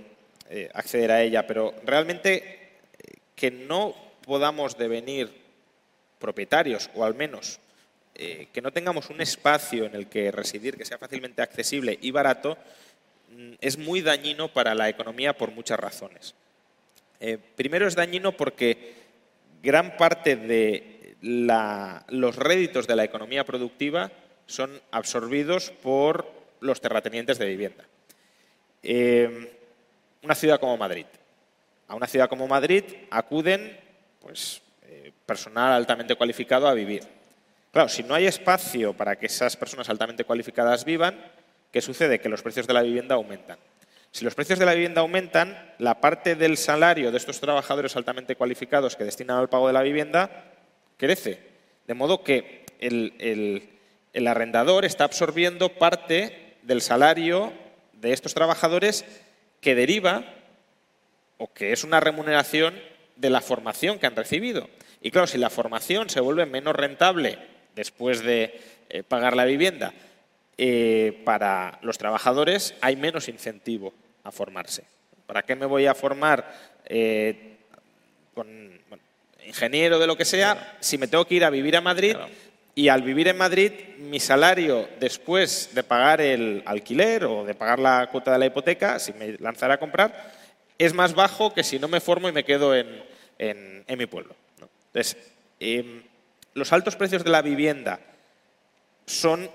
[0.50, 5.30] eh, acceder a ella, pero realmente eh, que no podamos devenir
[6.18, 7.60] propietarios, o al menos
[8.52, 12.58] que no tengamos un espacio en el que residir que sea fácilmente accesible y barato,
[13.30, 16.34] mm, es muy dañino para la economía por muchas razones.
[17.54, 19.07] primero es dañino porque
[19.62, 24.11] gran parte de los réditos de la economía productiva
[24.46, 26.30] son absorbidos por
[26.61, 27.84] los terratenientes de vivienda.
[28.82, 29.52] Eh,
[30.22, 31.06] una ciudad como Madrid.
[31.88, 33.78] A una ciudad como Madrid acuden
[34.20, 37.02] pues, eh, personal altamente cualificado a vivir.
[37.72, 41.18] Claro, si no hay espacio para que esas personas altamente cualificadas vivan,
[41.70, 42.20] ¿qué sucede?
[42.20, 43.59] Que los precios de la vivienda aumentan.
[44.12, 48.36] Si los precios de la vivienda aumentan, la parte del salario de estos trabajadores altamente
[48.36, 50.44] cualificados que destinan al pago de la vivienda
[50.96, 51.40] crece.
[51.86, 53.68] De modo que el,
[54.26, 57.52] arrendador está absorbiendo parte del salario
[57.92, 59.04] de estos trabajadores
[59.61, 60.24] que deriva
[61.36, 62.74] o que es una remuneración
[63.16, 64.68] de la formación que han recibido.
[65.00, 67.38] Y claro, si la formación se vuelve menos rentable
[67.74, 69.92] después de eh, pagar la vivienda
[70.61, 73.94] eh, para los trabajadores hay menos incentivo
[74.24, 74.82] a formarse.
[75.26, 76.52] ¿Para qué me voy a formar
[76.84, 77.56] eh,
[78.34, 78.78] con
[79.46, 82.16] ingeniero de lo que sea si me tengo que ir a vivir a Madrid
[82.74, 87.78] y al vivir en Madrid mi salario después de pagar el alquiler o de pagar
[87.78, 90.34] la cuota de la hipoteca, si me lanzara a comprar,
[90.76, 93.04] es más bajo que si no me formo y me quedo en,
[93.96, 94.34] mi pueblo.
[94.92, 95.16] Entonces,
[95.61, 96.02] em,
[96.54, 98.00] los altos precios de la vivienda
[99.06, 99.50] son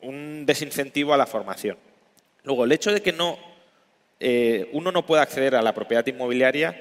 [0.00, 1.76] un desincentivo a la formación.
[2.44, 3.38] Luego, el hecho de que no,
[4.20, 6.80] eh, uno no pueda acceder a la propiedad inmobiliaria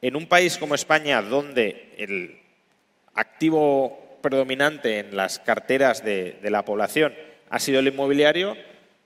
[0.00, 2.40] en un país como España, donde el
[3.14, 7.14] activo predominante en las carteras de, de la población
[7.50, 8.56] ha sido el inmobiliario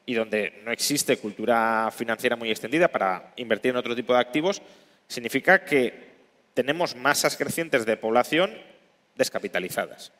[0.06, 4.62] y donde no existe cultura financiera muy extendida para invertir en otro tipo de activos,
[5.06, 6.08] significa que
[6.54, 8.56] tenemos masas crecientes de población
[9.16, 10.12] descapitalizadas.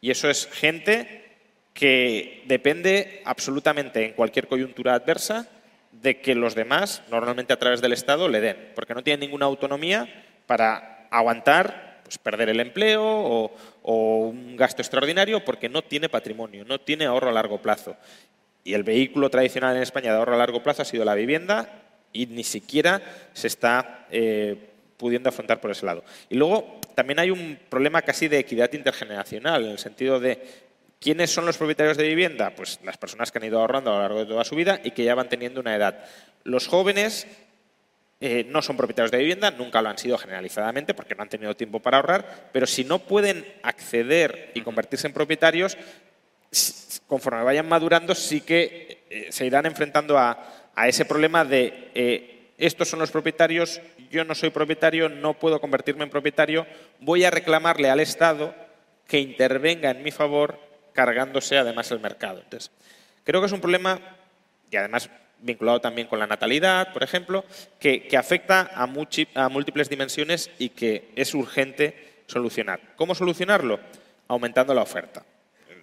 [0.00, 1.29] Y eso es gente
[1.74, 5.48] que depende absolutamente en cualquier coyuntura adversa
[5.92, 9.46] de que los demás, normalmente a través del Estado, le den, porque no tienen ninguna
[9.46, 10.08] autonomía
[10.46, 13.50] para aguantar pues, perder el empleo o,
[13.82, 17.96] un gasto extraordinario porque no tiene patrimonio, no tiene ahorro a largo plazo.
[18.62, 21.82] Y el vehículo tradicional en España de ahorro a largo plazo ha sido la vivienda
[22.12, 23.00] y ni siquiera
[23.32, 24.56] se está eh,
[24.96, 26.04] pudiendo afrontar por ese lado.
[26.28, 30.42] Y luego también hay un problema casi de equidad intergeneracional, en el sentido de
[31.00, 32.54] ¿quiénes son los propietarios de vivienda?
[32.54, 34.92] Pues las personas que han ido ahorrando a lo largo de toda su vida y
[34.92, 36.04] que ya van teniendo una edad.
[36.44, 37.26] Los jóvenes
[38.20, 41.56] eh, no son propietarios de vivienda, nunca lo han sido generalizadamente porque no han tenido
[41.56, 45.78] tiempo para ahorrar, pero si no pueden acceder y convertirse en propietarios,
[47.06, 52.88] conforme vayan madurando sí que eh, se irán enfrentando a, ese problema de eh, estos
[52.88, 53.80] son los propietarios,
[54.10, 56.66] yo no soy propietario, no puedo convertirme en propietario,
[57.00, 58.54] voy a reclamarle al Estado
[59.06, 62.40] que intervenga en mi favor cargándose además el mercado.
[62.40, 62.70] Entonces,
[63.24, 64.00] creo que es un problema
[64.70, 65.10] y además
[65.42, 67.44] vinculado también con la natalidad, por ejemplo,
[67.78, 72.80] que, afecta a, múltiples dimensiones y que es urgente solucionar.
[72.96, 73.80] ¿Cómo solucionarlo?
[74.28, 75.24] Aumentando la oferta.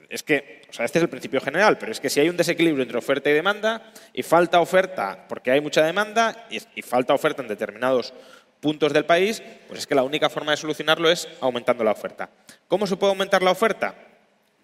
[0.10, 2.38] Es que, o sea, este es el principio general, pero es que si hay un
[2.38, 7.42] desequilibrio entre oferta y demanda y falta oferta porque hay mucha demanda y falta oferta
[7.42, 8.14] en determinados
[8.62, 12.30] puntos del país, pues es que la única forma de solucionarlo es aumentando la oferta.
[12.68, 13.96] ¿Cómo se puede aumentar la oferta?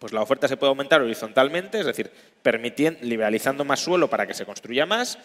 [0.04, 2.12] Pues la oferta se puede aumentar horizontalmente, es decir,
[3.00, 5.18] liberalizando más suelo para que se construya más,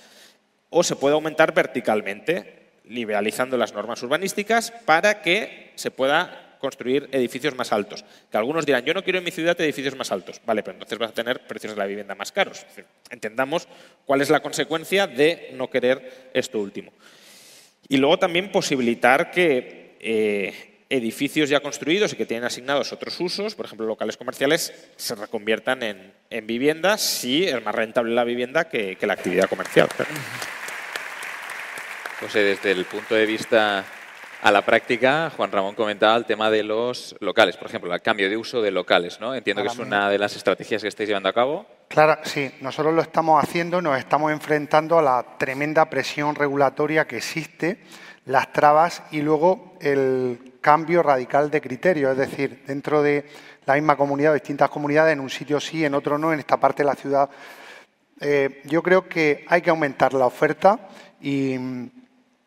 [0.71, 7.57] o se puede aumentar verticalmente, liberalizando las normas urbanísticas para que se pueda construir edificios
[7.57, 8.05] más altos.
[8.31, 10.41] Que algunos dirán, yo no quiero en mi ciudad edificios más altos.
[10.47, 12.65] Vale, pero entonces vas a tener precios de la vivienda más caros.
[13.11, 13.67] entendamos
[14.07, 16.93] cuál es la consecuencia de no querer esto último.
[17.89, 23.55] Y luego también posibilitar que eh, edificios ya construidos y que tienen asignados otros usos,
[23.55, 28.97] por ejemplo, locales comerciales, se reconviertan en, viviendas si es más rentable la vivienda que,
[29.03, 29.89] la actividad comercial.
[32.21, 33.85] José, desde el punto de vista
[34.43, 38.31] a la práctica, Juan Ramón comentaba el tema de los locales, por ejemplo, el cambio
[38.31, 39.35] de uso de locales, ¿no?
[39.35, 41.67] Entiendo que es una de las estrategias que estáis llevando a cabo.
[41.89, 47.17] Claro, sí, nosotros lo estamos haciendo, nos estamos enfrentando a la tremenda presión regulatoria que
[47.17, 47.79] existe,
[48.27, 53.25] las trabas y luego el cambio radical de criterio, es decir, dentro de
[53.65, 56.83] la misma comunidad, distintas comunidades, en un sitio sí, en otro no, en esta parte
[56.83, 57.31] de la ciudad.
[58.21, 60.79] Eh, yo creo que hay que aumentar la oferta
[61.23, 61.91] y mm,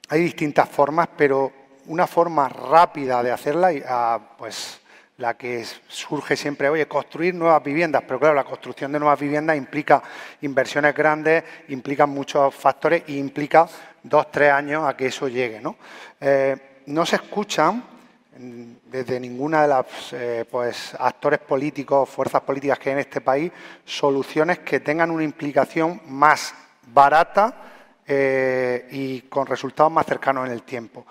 [0.10, 1.52] hay distintas formas, pero
[1.88, 4.80] una forma rápida de hacerla, ah, pues
[5.18, 9.58] la que surge siempre, oye, construir nuevas viviendas, pero claro, la construcción de nuevas viviendas
[9.58, 10.04] implica
[10.42, 13.68] inversiones grandes, implica muchos factores y implica
[14.04, 15.60] dos, tres años a que eso llegue.
[15.60, 15.76] ¿no?
[16.20, 17.90] Eh, no se escuchan
[18.38, 23.52] desde ninguna de las eh, pues, actores políticos, fuerzas políticas que hay en este país,
[23.84, 26.54] soluciones que tengan una implicación más
[26.88, 27.56] barata
[28.08, 31.06] eh, y con resultados más cercanos en el tiempo.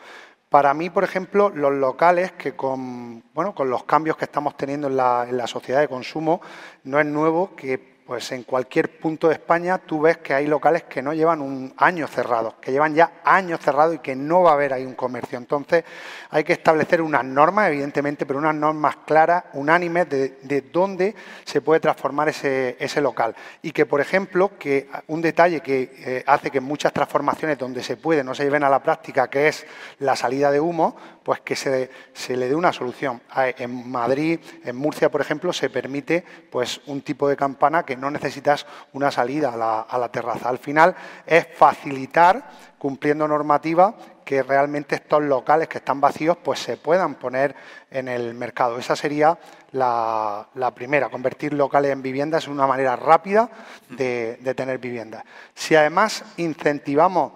[0.48, 4.88] Para mí, por ejemplo, los locales que con, bueno, con los cambios que estamos teniendo
[4.88, 6.40] en la, en la sociedad de consumo,
[6.84, 10.82] no es nuevo que pues en cualquier punto de España tú ves que hay locales
[10.82, 14.50] que no llevan un año cerrados, que llevan ya años cerrados y que no va
[14.50, 15.38] a haber ahí un comercio.
[15.38, 15.84] Entonces
[16.28, 21.78] hay que establecer unas normas, evidentemente, pero unas normas claras, unánimes, de, dónde se puede
[21.78, 23.36] transformar ese, local.
[23.62, 27.96] Y que, por ejemplo, que un detalle que eh, hace que muchas transformaciones donde se
[27.96, 29.64] puede no se lleven a la práctica, que es
[30.00, 31.90] la salida de humo, pues que se,
[32.28, 33.22] le dé una solución.
[33.36, 38.10] En Madrid, en Murcia, por ejemplo, se permite pues un tipo de campana que no
[38.10, 40.48] necesitas una salida a la, terraza.
[40.48, 40.94] Al final
[41.26, 42.42] es facilitar,
[42.78, 43.94] cumpliendo normativa,
[44.24, 47.54] que realmente estos locales que están vacíos pues se puedan poner
[47.90, 48.78] en el mercado.
[48.78, 49.38] Esa sería
[49.72, 53.50] la, primera, convertir locales en viviendas es una manera rápida
[53.88, 55.24] de, de tener viviendas.
[55.54, 57.32] Si además incentivamos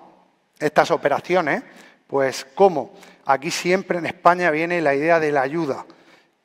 [0.59, 1.62] estas operaciones,
[2.07, 2.93] pues ¿cómo?
[3.27, 5.87] Aquí siempre en España viene la idea de la ayuda,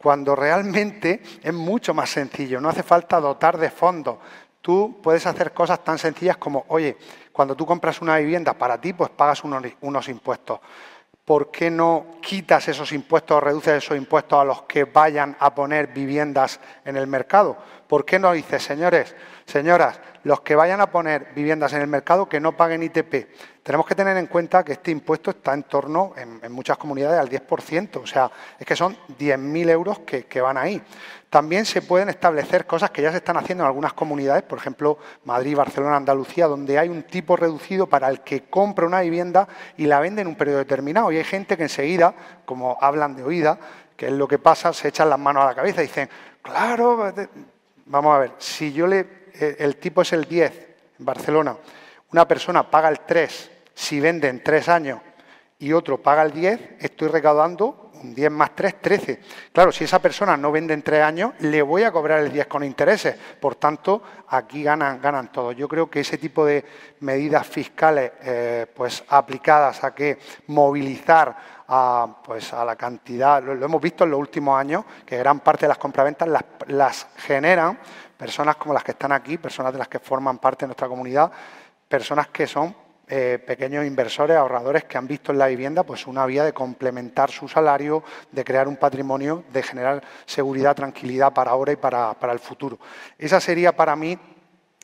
[0.01, 4.17] cuando realmente es mucho más sencillo, no hace falta dotar de fondos.
[4.61, 6.97] Tú puedes hacer cosas tan sencillas como, oye,
[7.33, 10.59] cuando tú compras una vivienda para ti, pues pagas unos, impuestos.
[11.25, 15.53] ¿Por qué no quitas esos impuestos o reduces esos impuestos a los que vayan a
[15.53, 17.57] poner viviendas en el mercado?
[17.85, 19.13] ¿Por qué no dices, señores,
[19.49, 23.27] señoras, los que vayan a poner viviendas en el mercado que no paguen ITP?
[23.63, 27.29] Tenemos que tener en cuenta que este impuesto está en torno, en, muchas comunidades, al
[27.29, 28.01] 10%.
[28.01, 30.81] O sea, es que son 10.000 euros que, que van ahí.
[31.29, 34.97] También se pueden establecer cosas que ya se están haciendo en algunas comunidades, por ejemplo,
[35.25, 39.47] Madrid, Barcelona, Andalucía, donde hay un tipo reducido para el que compra una vivienda
[39.77, 41.11] y la vende en un periodo determinado.
[41.11, 43.59] Y hay gente que enseguida, como hablan de oída,
[43.95, 46.09] que es lo que pasa, se echan las manos a la cabeza y dicen,
[46.41, 47.13] claro,
[47.85, 50.67] vamos a ver, si yo le, el tipo es el 10
[50.99, 51.57] en Barcelona,
[52.11, 54.99] una persona paga el 3 si vende en tres años
[55.57, 59.19] y otro paga el 10, estoy recaudando un 10 más 3, 13.
[59.51, 62.47] Claro, si esa persona no vende en tres años, le voy a cobrar el 10
[62.47, 63.15] con intereses.
[63.39, 65.55] Por tanto, aquí ganan, ganan todos.
[65.55, 66.63] Yo creo que ese tipo de
[67.01, 71.35] medidas fiscales eh, pues, aplicadas a que movilizar
[71.67, 75.65] a, pues, a la cantidad, lo, hemos visto en los últimos años, que gran parte
[75.65, 77.77] de las compraventas las, las generan
[78.17, 81.31] personas como las que están aquí, personas de las que forman parte de nuestra comunidad,
[81.87, 82.75] personas que son
[83.10, 87.32] eh, pequeños inversores, ahorradores que han visto en la vivienda pues una vía de complementar
[87.32, 92.34] su salario, de crear un patrimonio, de generar seguridad, tranquilidad para ahora y para, para
[92.34, 92.78] el futuro.
[93.18, 94.18] Esa sería para mí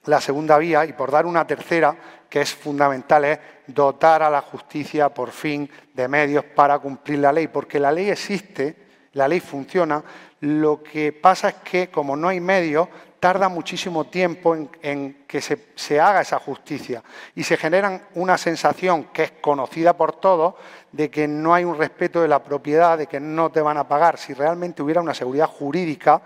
[0.05, 1.95] la segunda vía y por dar una tercera,
[2.29, 7.31] que es fundamental, es dotar a la justicia por fin de medios para cumplir la
[7.31, 8.75] ley, porque la ley existe,
[9.13, 10.03] la ley funciona,
[10.41, 12.87] lo que pasa es que como no hay medios,
[13.25, 17.01] tarda muchísimo tiempo en, que se, haga esa justicia
[17.33, 20.53] y se genera una sensación que es conocida por todos
[20.91, 23.87] de que no hay un respeto de la propiedad, de que no te van a
[23.87, 24.19] pagar.
[24.19, 26.21] Si realmente hubiera una seguridad jurídica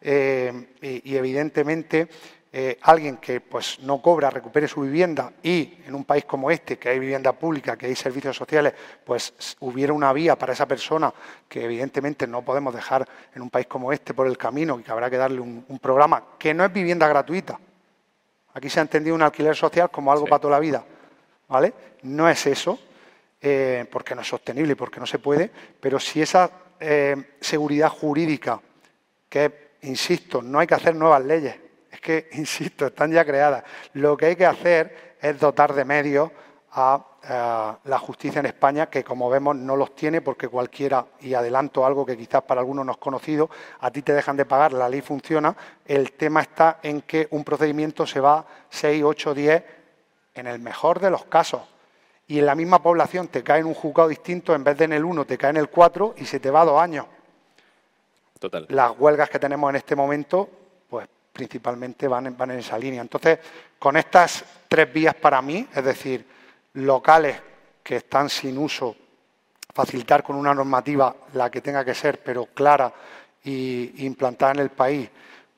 [0.00, 2.06] eh, y, evidentemente
[2.56, 6.78] eh, alguien que pues, no cobra recupere su vivienda y en un país como este,
[6.78, 8.72] que hay vivienda pública, que hay servicios sociales,
[9.04, 11.12] pues hubiera una vía para esa persona
[11.48, 14.92] que evidentemente no podemos dejar en un país como este por el camino y que
[14.92, 17.58] habrá que darle un, programa que no es vivienda gratuita.
[18.52, 20.84] Aquí se ha entendido un alquiler social como algo para toda la vida.
[21.48, 21.74] ¿vale?
[22.02, 22.78] No es eso,
[23.40, 25.50] eh, porque no es sostenible y porque no se puede,
[25.80, 26.48] pero si esa
[26.78, 28.60] eh, seguridad jurídica,
[29.28, 31.63] que, insisto, no hay que hacer nuevas leyes, es
[32.04, 33.64] que, insisto, están ya creadas.
[33.94, 36.30] Lo que hay que hacer es dotar de medios
[36.72, 37.06] a,
[37.84, 42.04] la justicia en España, que como vemos no los tiene porque cualquiera, y adelanto algo
[42.04, 43.48] que quizás para algunos no es conocido,
[43.80, 47.42] a ti te dejan de pagar, la ley funciona, el tema está en que un
[47.42, 49.64] procedimiento se va 6, 8, 10,
[50.34, 51.62] en el mejor de los casos.
[52.26, 54.92] Y en la misma población te cae en un juzgado distinto, en vez de en
[54.92, 57.06] el 1 te cae en el 4 y se te va dos años.
[58.38, 58.66] Total.
[58.68, 60.50] Las huelgas que tenemos en este momento
[61.34, 63.02] principalmente van en, esa línea.
[63.02, 63.40] Entonces,
[63.78, 66.24] con estas tres vías para mí, es decir,
[66.74, 67.36] locales
[67.82, 68.96] que están sin uso,
[69.74, 72.92] facilitar con una normativa la que tenga que ser, pero clara
[73.42, 75.10] y implantada en el país,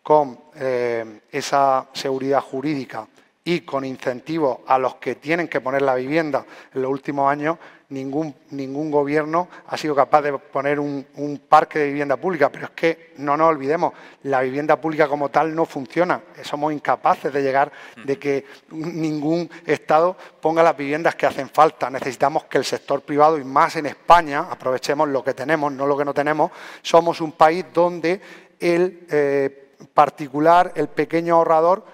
[0.03, 3.07] con eh, esa seguridad jurídica
[3.45, 7.59] y con incentivos a los que tienen que poner la vivienda en los últimos años,
[7.89, 11.07] ningún, ningún gobierno ha sido capaz de poner un,
[11.49, 12.51] parque de vivienda pública.
[12.51, 13.93] Pero es que no nos olvidemos,
[14.25, 16.21] la vivienda pública como tal no funciona.
[16.43, 17.71] Somos incapaces de llegar,
[18.05, 21.91] de que ningún Estado ponga las viviendas que hacen falta.
[21.91, 25.97] Necesitamos que el sector privado, y más en España, aprovechemos lo que tenemos, no lo
[25.97, 26.51] que no tenemos.
[26.83, 28.21] Somos un país donde
[28.59, 31.85] el eh, particular, el pequeño ahorrador,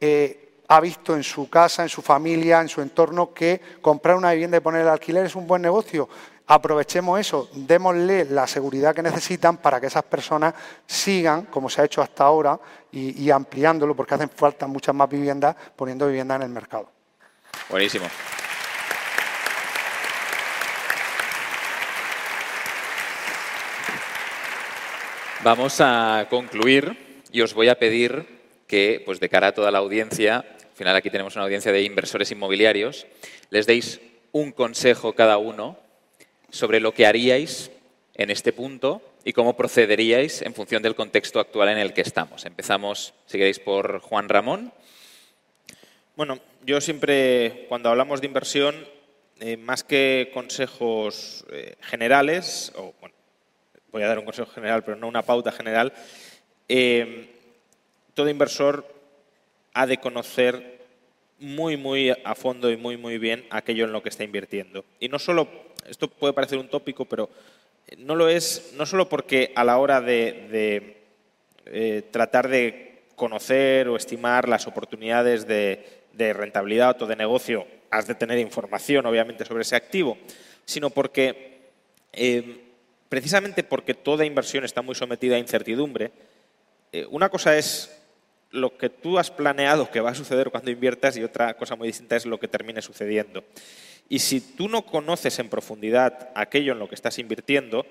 [0.00, 4.32] eh, ha visto en su casa, en su familia, en su entorno, que comprar una
[4.32, 6.08] vivienda y poner el alquiler es un buen negocio.
[6.46, 10.54] Aprovechemos eso, démosle la seguridad que necesitan para que esas personas
[10.86, 12.58] sigan, como se ha hecho hasta ahora,
[12.90, 16.90] y, ampliándolo, porque hacen falta muchas más viviendas, poniendo viviendas en el mercado.
[17.70, 18.06] Buenísimo.
[25.42, 28.41] Vamos a concluir y os voy a pedir
[28.72, 31.82] que, pues de cara a toda la audiencia, al final aquí tenemos una audiencia de
[31.82, 33.06] inversores inmobiliarios,
[33.50, 34.00] les deis
[34.32, 35.76] un consejo cada uno
[36.48, 37.70] sobre lo que haríais
[38.14, 42.46] en este punto y cómo procederíais en función del contexto actual en el que estamos.
[42.46, 44.72] Empezamos, si queréis, por Juan Ramón.
[46.16, 48.88] Bueno, yo siempre, cuando hablamos de inversión,
[49.40, 52.94] eh, más que consejos eh, generales, o
[53.92, 55.92] voy a dar un consejo general, pero no una pauta general,
[56.70, 57.28] eh,
[58.14, 58.86] todo inversor
[59.74, 60.80] ha de conocer
[61.38, 64.84] muy, muy a fondo y muy, muy bien aquello en lo que está invirtiendo.
[65.00, 65.48] Y no solo,
[65.88, 67.28] esto puede parecer un tópico, pero
[67.98, 70.96] no lo es, no solo porque a la hora de,
[71.66, 78.14] eh, tratar de conocer o estimar las oportunidades de, rentabilidad o de negocio, has de
[78.14, 80.16] tener información, obviamente, sobre ese activo,
[80.64, 81.70] sino porque,
[82.12, 82.60] eh,
[83.08, 86.12] precisamente porque toda inversión está muy sometida a incertidumbre,
[86.92, 88.01] eh, una cosa es
[88.52, 91.88] lo que tú has planeado que va a suceder cuando inviertas y otra cosa muy
[91.88, 93.44] distinta es lo que termine sucediendo.
[94.08, 97.86] Y si tú no conoces en profundidad aquello en lo que estás invirtiendo,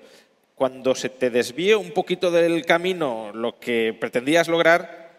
[0.54, 5.18] cuando se te desvíe un poquito del camino lo que pretendías lograr,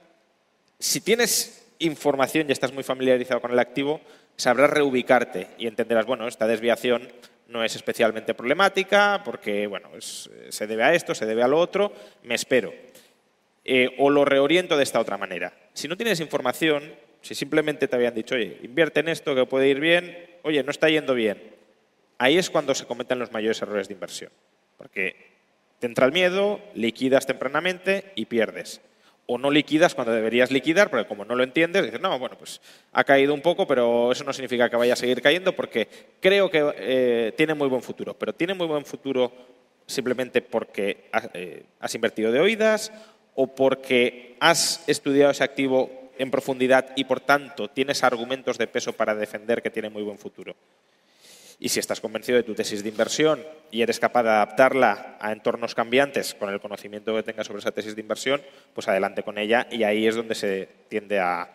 [0.80, 4.00] si tienes información y estás muy familiarizado con el activo,
[4.38, 7.10] sabrás reubicarte y entenderás, bueno, esta desviación
[7.48, 11.92] no es especialmente problemática porque, bueno, se debe a esto, se debe a lo otro,
[12.24, 12.74] me espero.
[13.66, 15.54] Eh, o lo reoriento de esta otra manera.
[15.74, 19.70] Si no tienes información, si simplemente te habían dicho, oye, invierte en esto que puede
[19.70, 21.42] ir bien, oye, no está yendo bien,
[22.18, 24.32] ahí es cuando se cometen los mayores errores de inversión.
[24.78, 25.32] Porque
[25.80, 28.82] Te entra el miedo, liquidas tempranamente y pierdes.
[29.26, 32.60] O no liquidas cuando deberías liquidar, porque como no lo entiendes, dices, no, bueno, pues
[32.92, 35.88] ha caído un poco, pero eso no significa que vaya a seguir cayendo porque
[36.20, 38.14] creo que eh, tiene muy buen futuro.
[38.14, 39.32] Pero tiene muy buen futuro
[39.86, 42.92] simplemente porque eh, has invertido de oídas
[43.36, 48.94] o porque has estudiado ese activo en profundidad y por tanto tienes argumentos de peso
[48.94, 50.56] para defender que tiene muy buen futuro.
[51.60, 55.32] Y si estás convencido de tu tesis de inversión y eres capaz de adaptarla a
[55.32, 58.42] entornos cambiantes con el conocimiento que tengas sobre esa tesis de inversión,
[58.74, 61.50] pues adelante con ella y ahí es donde se tiende a,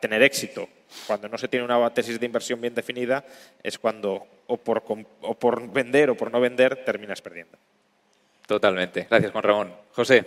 [0.00, 0.68] tener éxito.
[1.06, 3.24] Cuando no se tiene una tesis de inversión bien definida
[3.62, 4.82] es cuando o por,
[5.22, 7.58] o por vender o por no vender terminas perdiendo.
[8.46, 9.06] Totalmente.
[9.10, 9.74] Gracias, Juan Ramón.
[9.92, 10.24] José.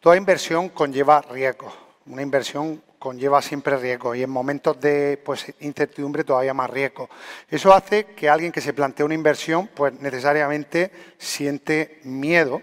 [0.00, 1.72] Toda inversión conlleva riesgo.
[2.06, 7.08] Una inversión conlleva siempre riesgo y en momentos de pues, incertidumbre todavía más riesgo.
[7.48, 12.62] Eso hace que alguien que se plantea una inversión pues necesariamente siente miedo.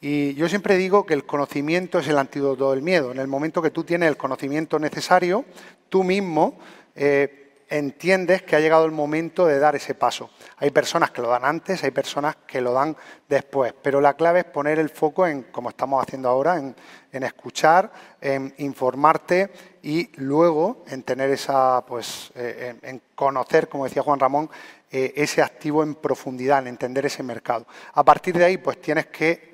[0.00, 3.12] Y yo siempre digo que el conocimiento es el antídoto del miedo.
[3.12, 5.44] En el momento que tú tienes el conocimiento necesario,
[5.88, 6.58] tú mismo
[6.96, 10.30] eh, entiendes que ha llegado el momento de dar ese paso.
[10.58, 12.96] Hay personas que lo dan antes, hay personas que lo dan
[13.28, 16.74] después, pero la clave es poner el foco en, como estamos haciendo ahora, en,
[17.22, 17.90] escuchar,
[18.20, 19.50] en informarte
[19.82, 24.50] y luego en tener esa, pues, eh, en, conocer, como decía Juan Ramón,
[24.90, 27.66] eh, ese activo en profundidad, en entender ese mercado.
[27.94, 29.49] A partir de ahí, pues tienes que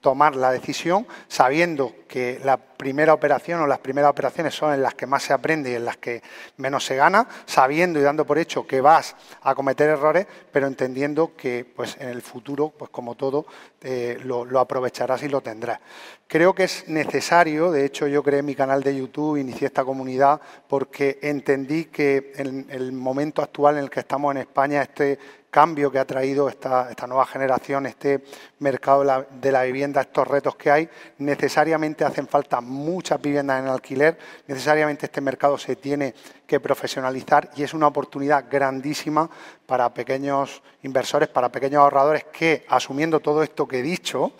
[0.00, 4.94] tomar la decisión sabiendo que la primera operación o las primeras operaciones son en las
[4.94, 6.22] que más se aprende y en las que
[6.58, 11.34] menos se gana, sabiendo y dando por hecho que vas a cometer errores, pero entendiendo
[11.36, 13.46] que pues, en el futuro, pues como todo,
[13.80, 15.80] eh, lo, aprovecharás y lo tendrás.
[16.26, 20.40] Creo que es necesario, de hecho yo creé mi canal de YouTube, inicié esta comunidad
[20.68, 25.18] porque entendí que en el momento actual en el que estamos en España, este
[25.54, 28.24] cambio que ha traído esta, nueva generación, este
[28.58, 29.04] mercado
[29.40, 30.88] de la, vivienda, estos retos que hay,
[31.18, 36.12] necesariamente hacen falta muchas viviendas en alquiler, necesariamente este mercado se tiene
[36.44, 39.30] que profesionalizar y es una oportunidad grandísima
[39.64, 44.32] para pequeños inversores, para pequeños ahorradores que, asumiendo todo esto que he dicho,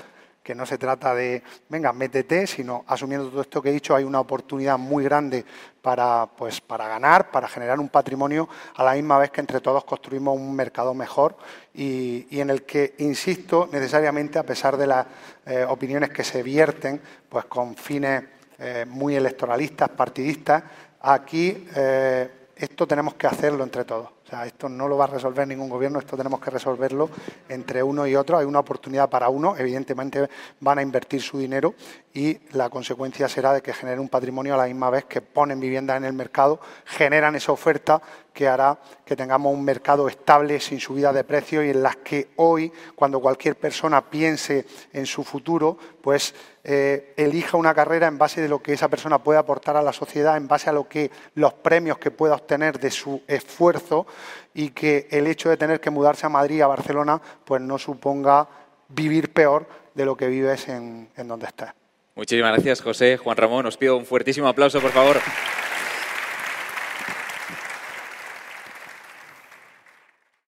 [0.44, 4.04] que no se trata de, venga, métete, sino asumiendo todo esto que he dicho, hay
[4.04, 5.42] una oportunidad muy grande
[5.80, 9.84] para, pues, para ganar, para generar un patrimonio, a la misma vez que entre todos
[9.84, 11.38] construimos un mercado mejor
[11.72, 15.06] y, en el que, insisto, necesariamente, a pesar de las
[15.46, 18.24] eh, opiniones que se vierten, pues con fines
[18.58, 20.62] eh, muy electoralistas, partidistas,
[21.00, 24.10] aquí eh, esto tenemos que hacerlo entre todos
[24.42, 27.10] esto no lo va a resolver ningún gobierno, esto tenemos que resolverlo
[27.48, 28.38] entre uno y otro.
[28.38, 30.28] Hay una oportunidad para uno, evidentemente
[30.60, 31.74] van a invertir su dinero
[32.12, 35.60] y la consecuencia será de que generen un patrimonio a la misma vez que ponen
[35.60, 38.02] viviendas en el mercado, generan esa oferta
[38.34, 42.28] que hará que tengamos un mercado estable, sin subida de precios y en las que
[42.36, 48.40] hoy, cuando cualquier persona piense en su futuro, pues eh, elija una carrera en base
[48.40, 51.10] de lo que esa persona puede aportar a la sociedad, en base a lo que
[51.36, 54.06] los premios que pueda obtener de su esfuerzo
[54.52, 58.48] y que el hecho de tener que mudarse a Madrid, a Barcelona, pues no suponga
[58.88, 61.72] vivir peor de lo que vives en, en donde estás.
[62.16, 63.16] Muchísimas gracias, José.
[63.16, 65.16] Juan Ramón, os pido un fuertísimo aplauso, por favor.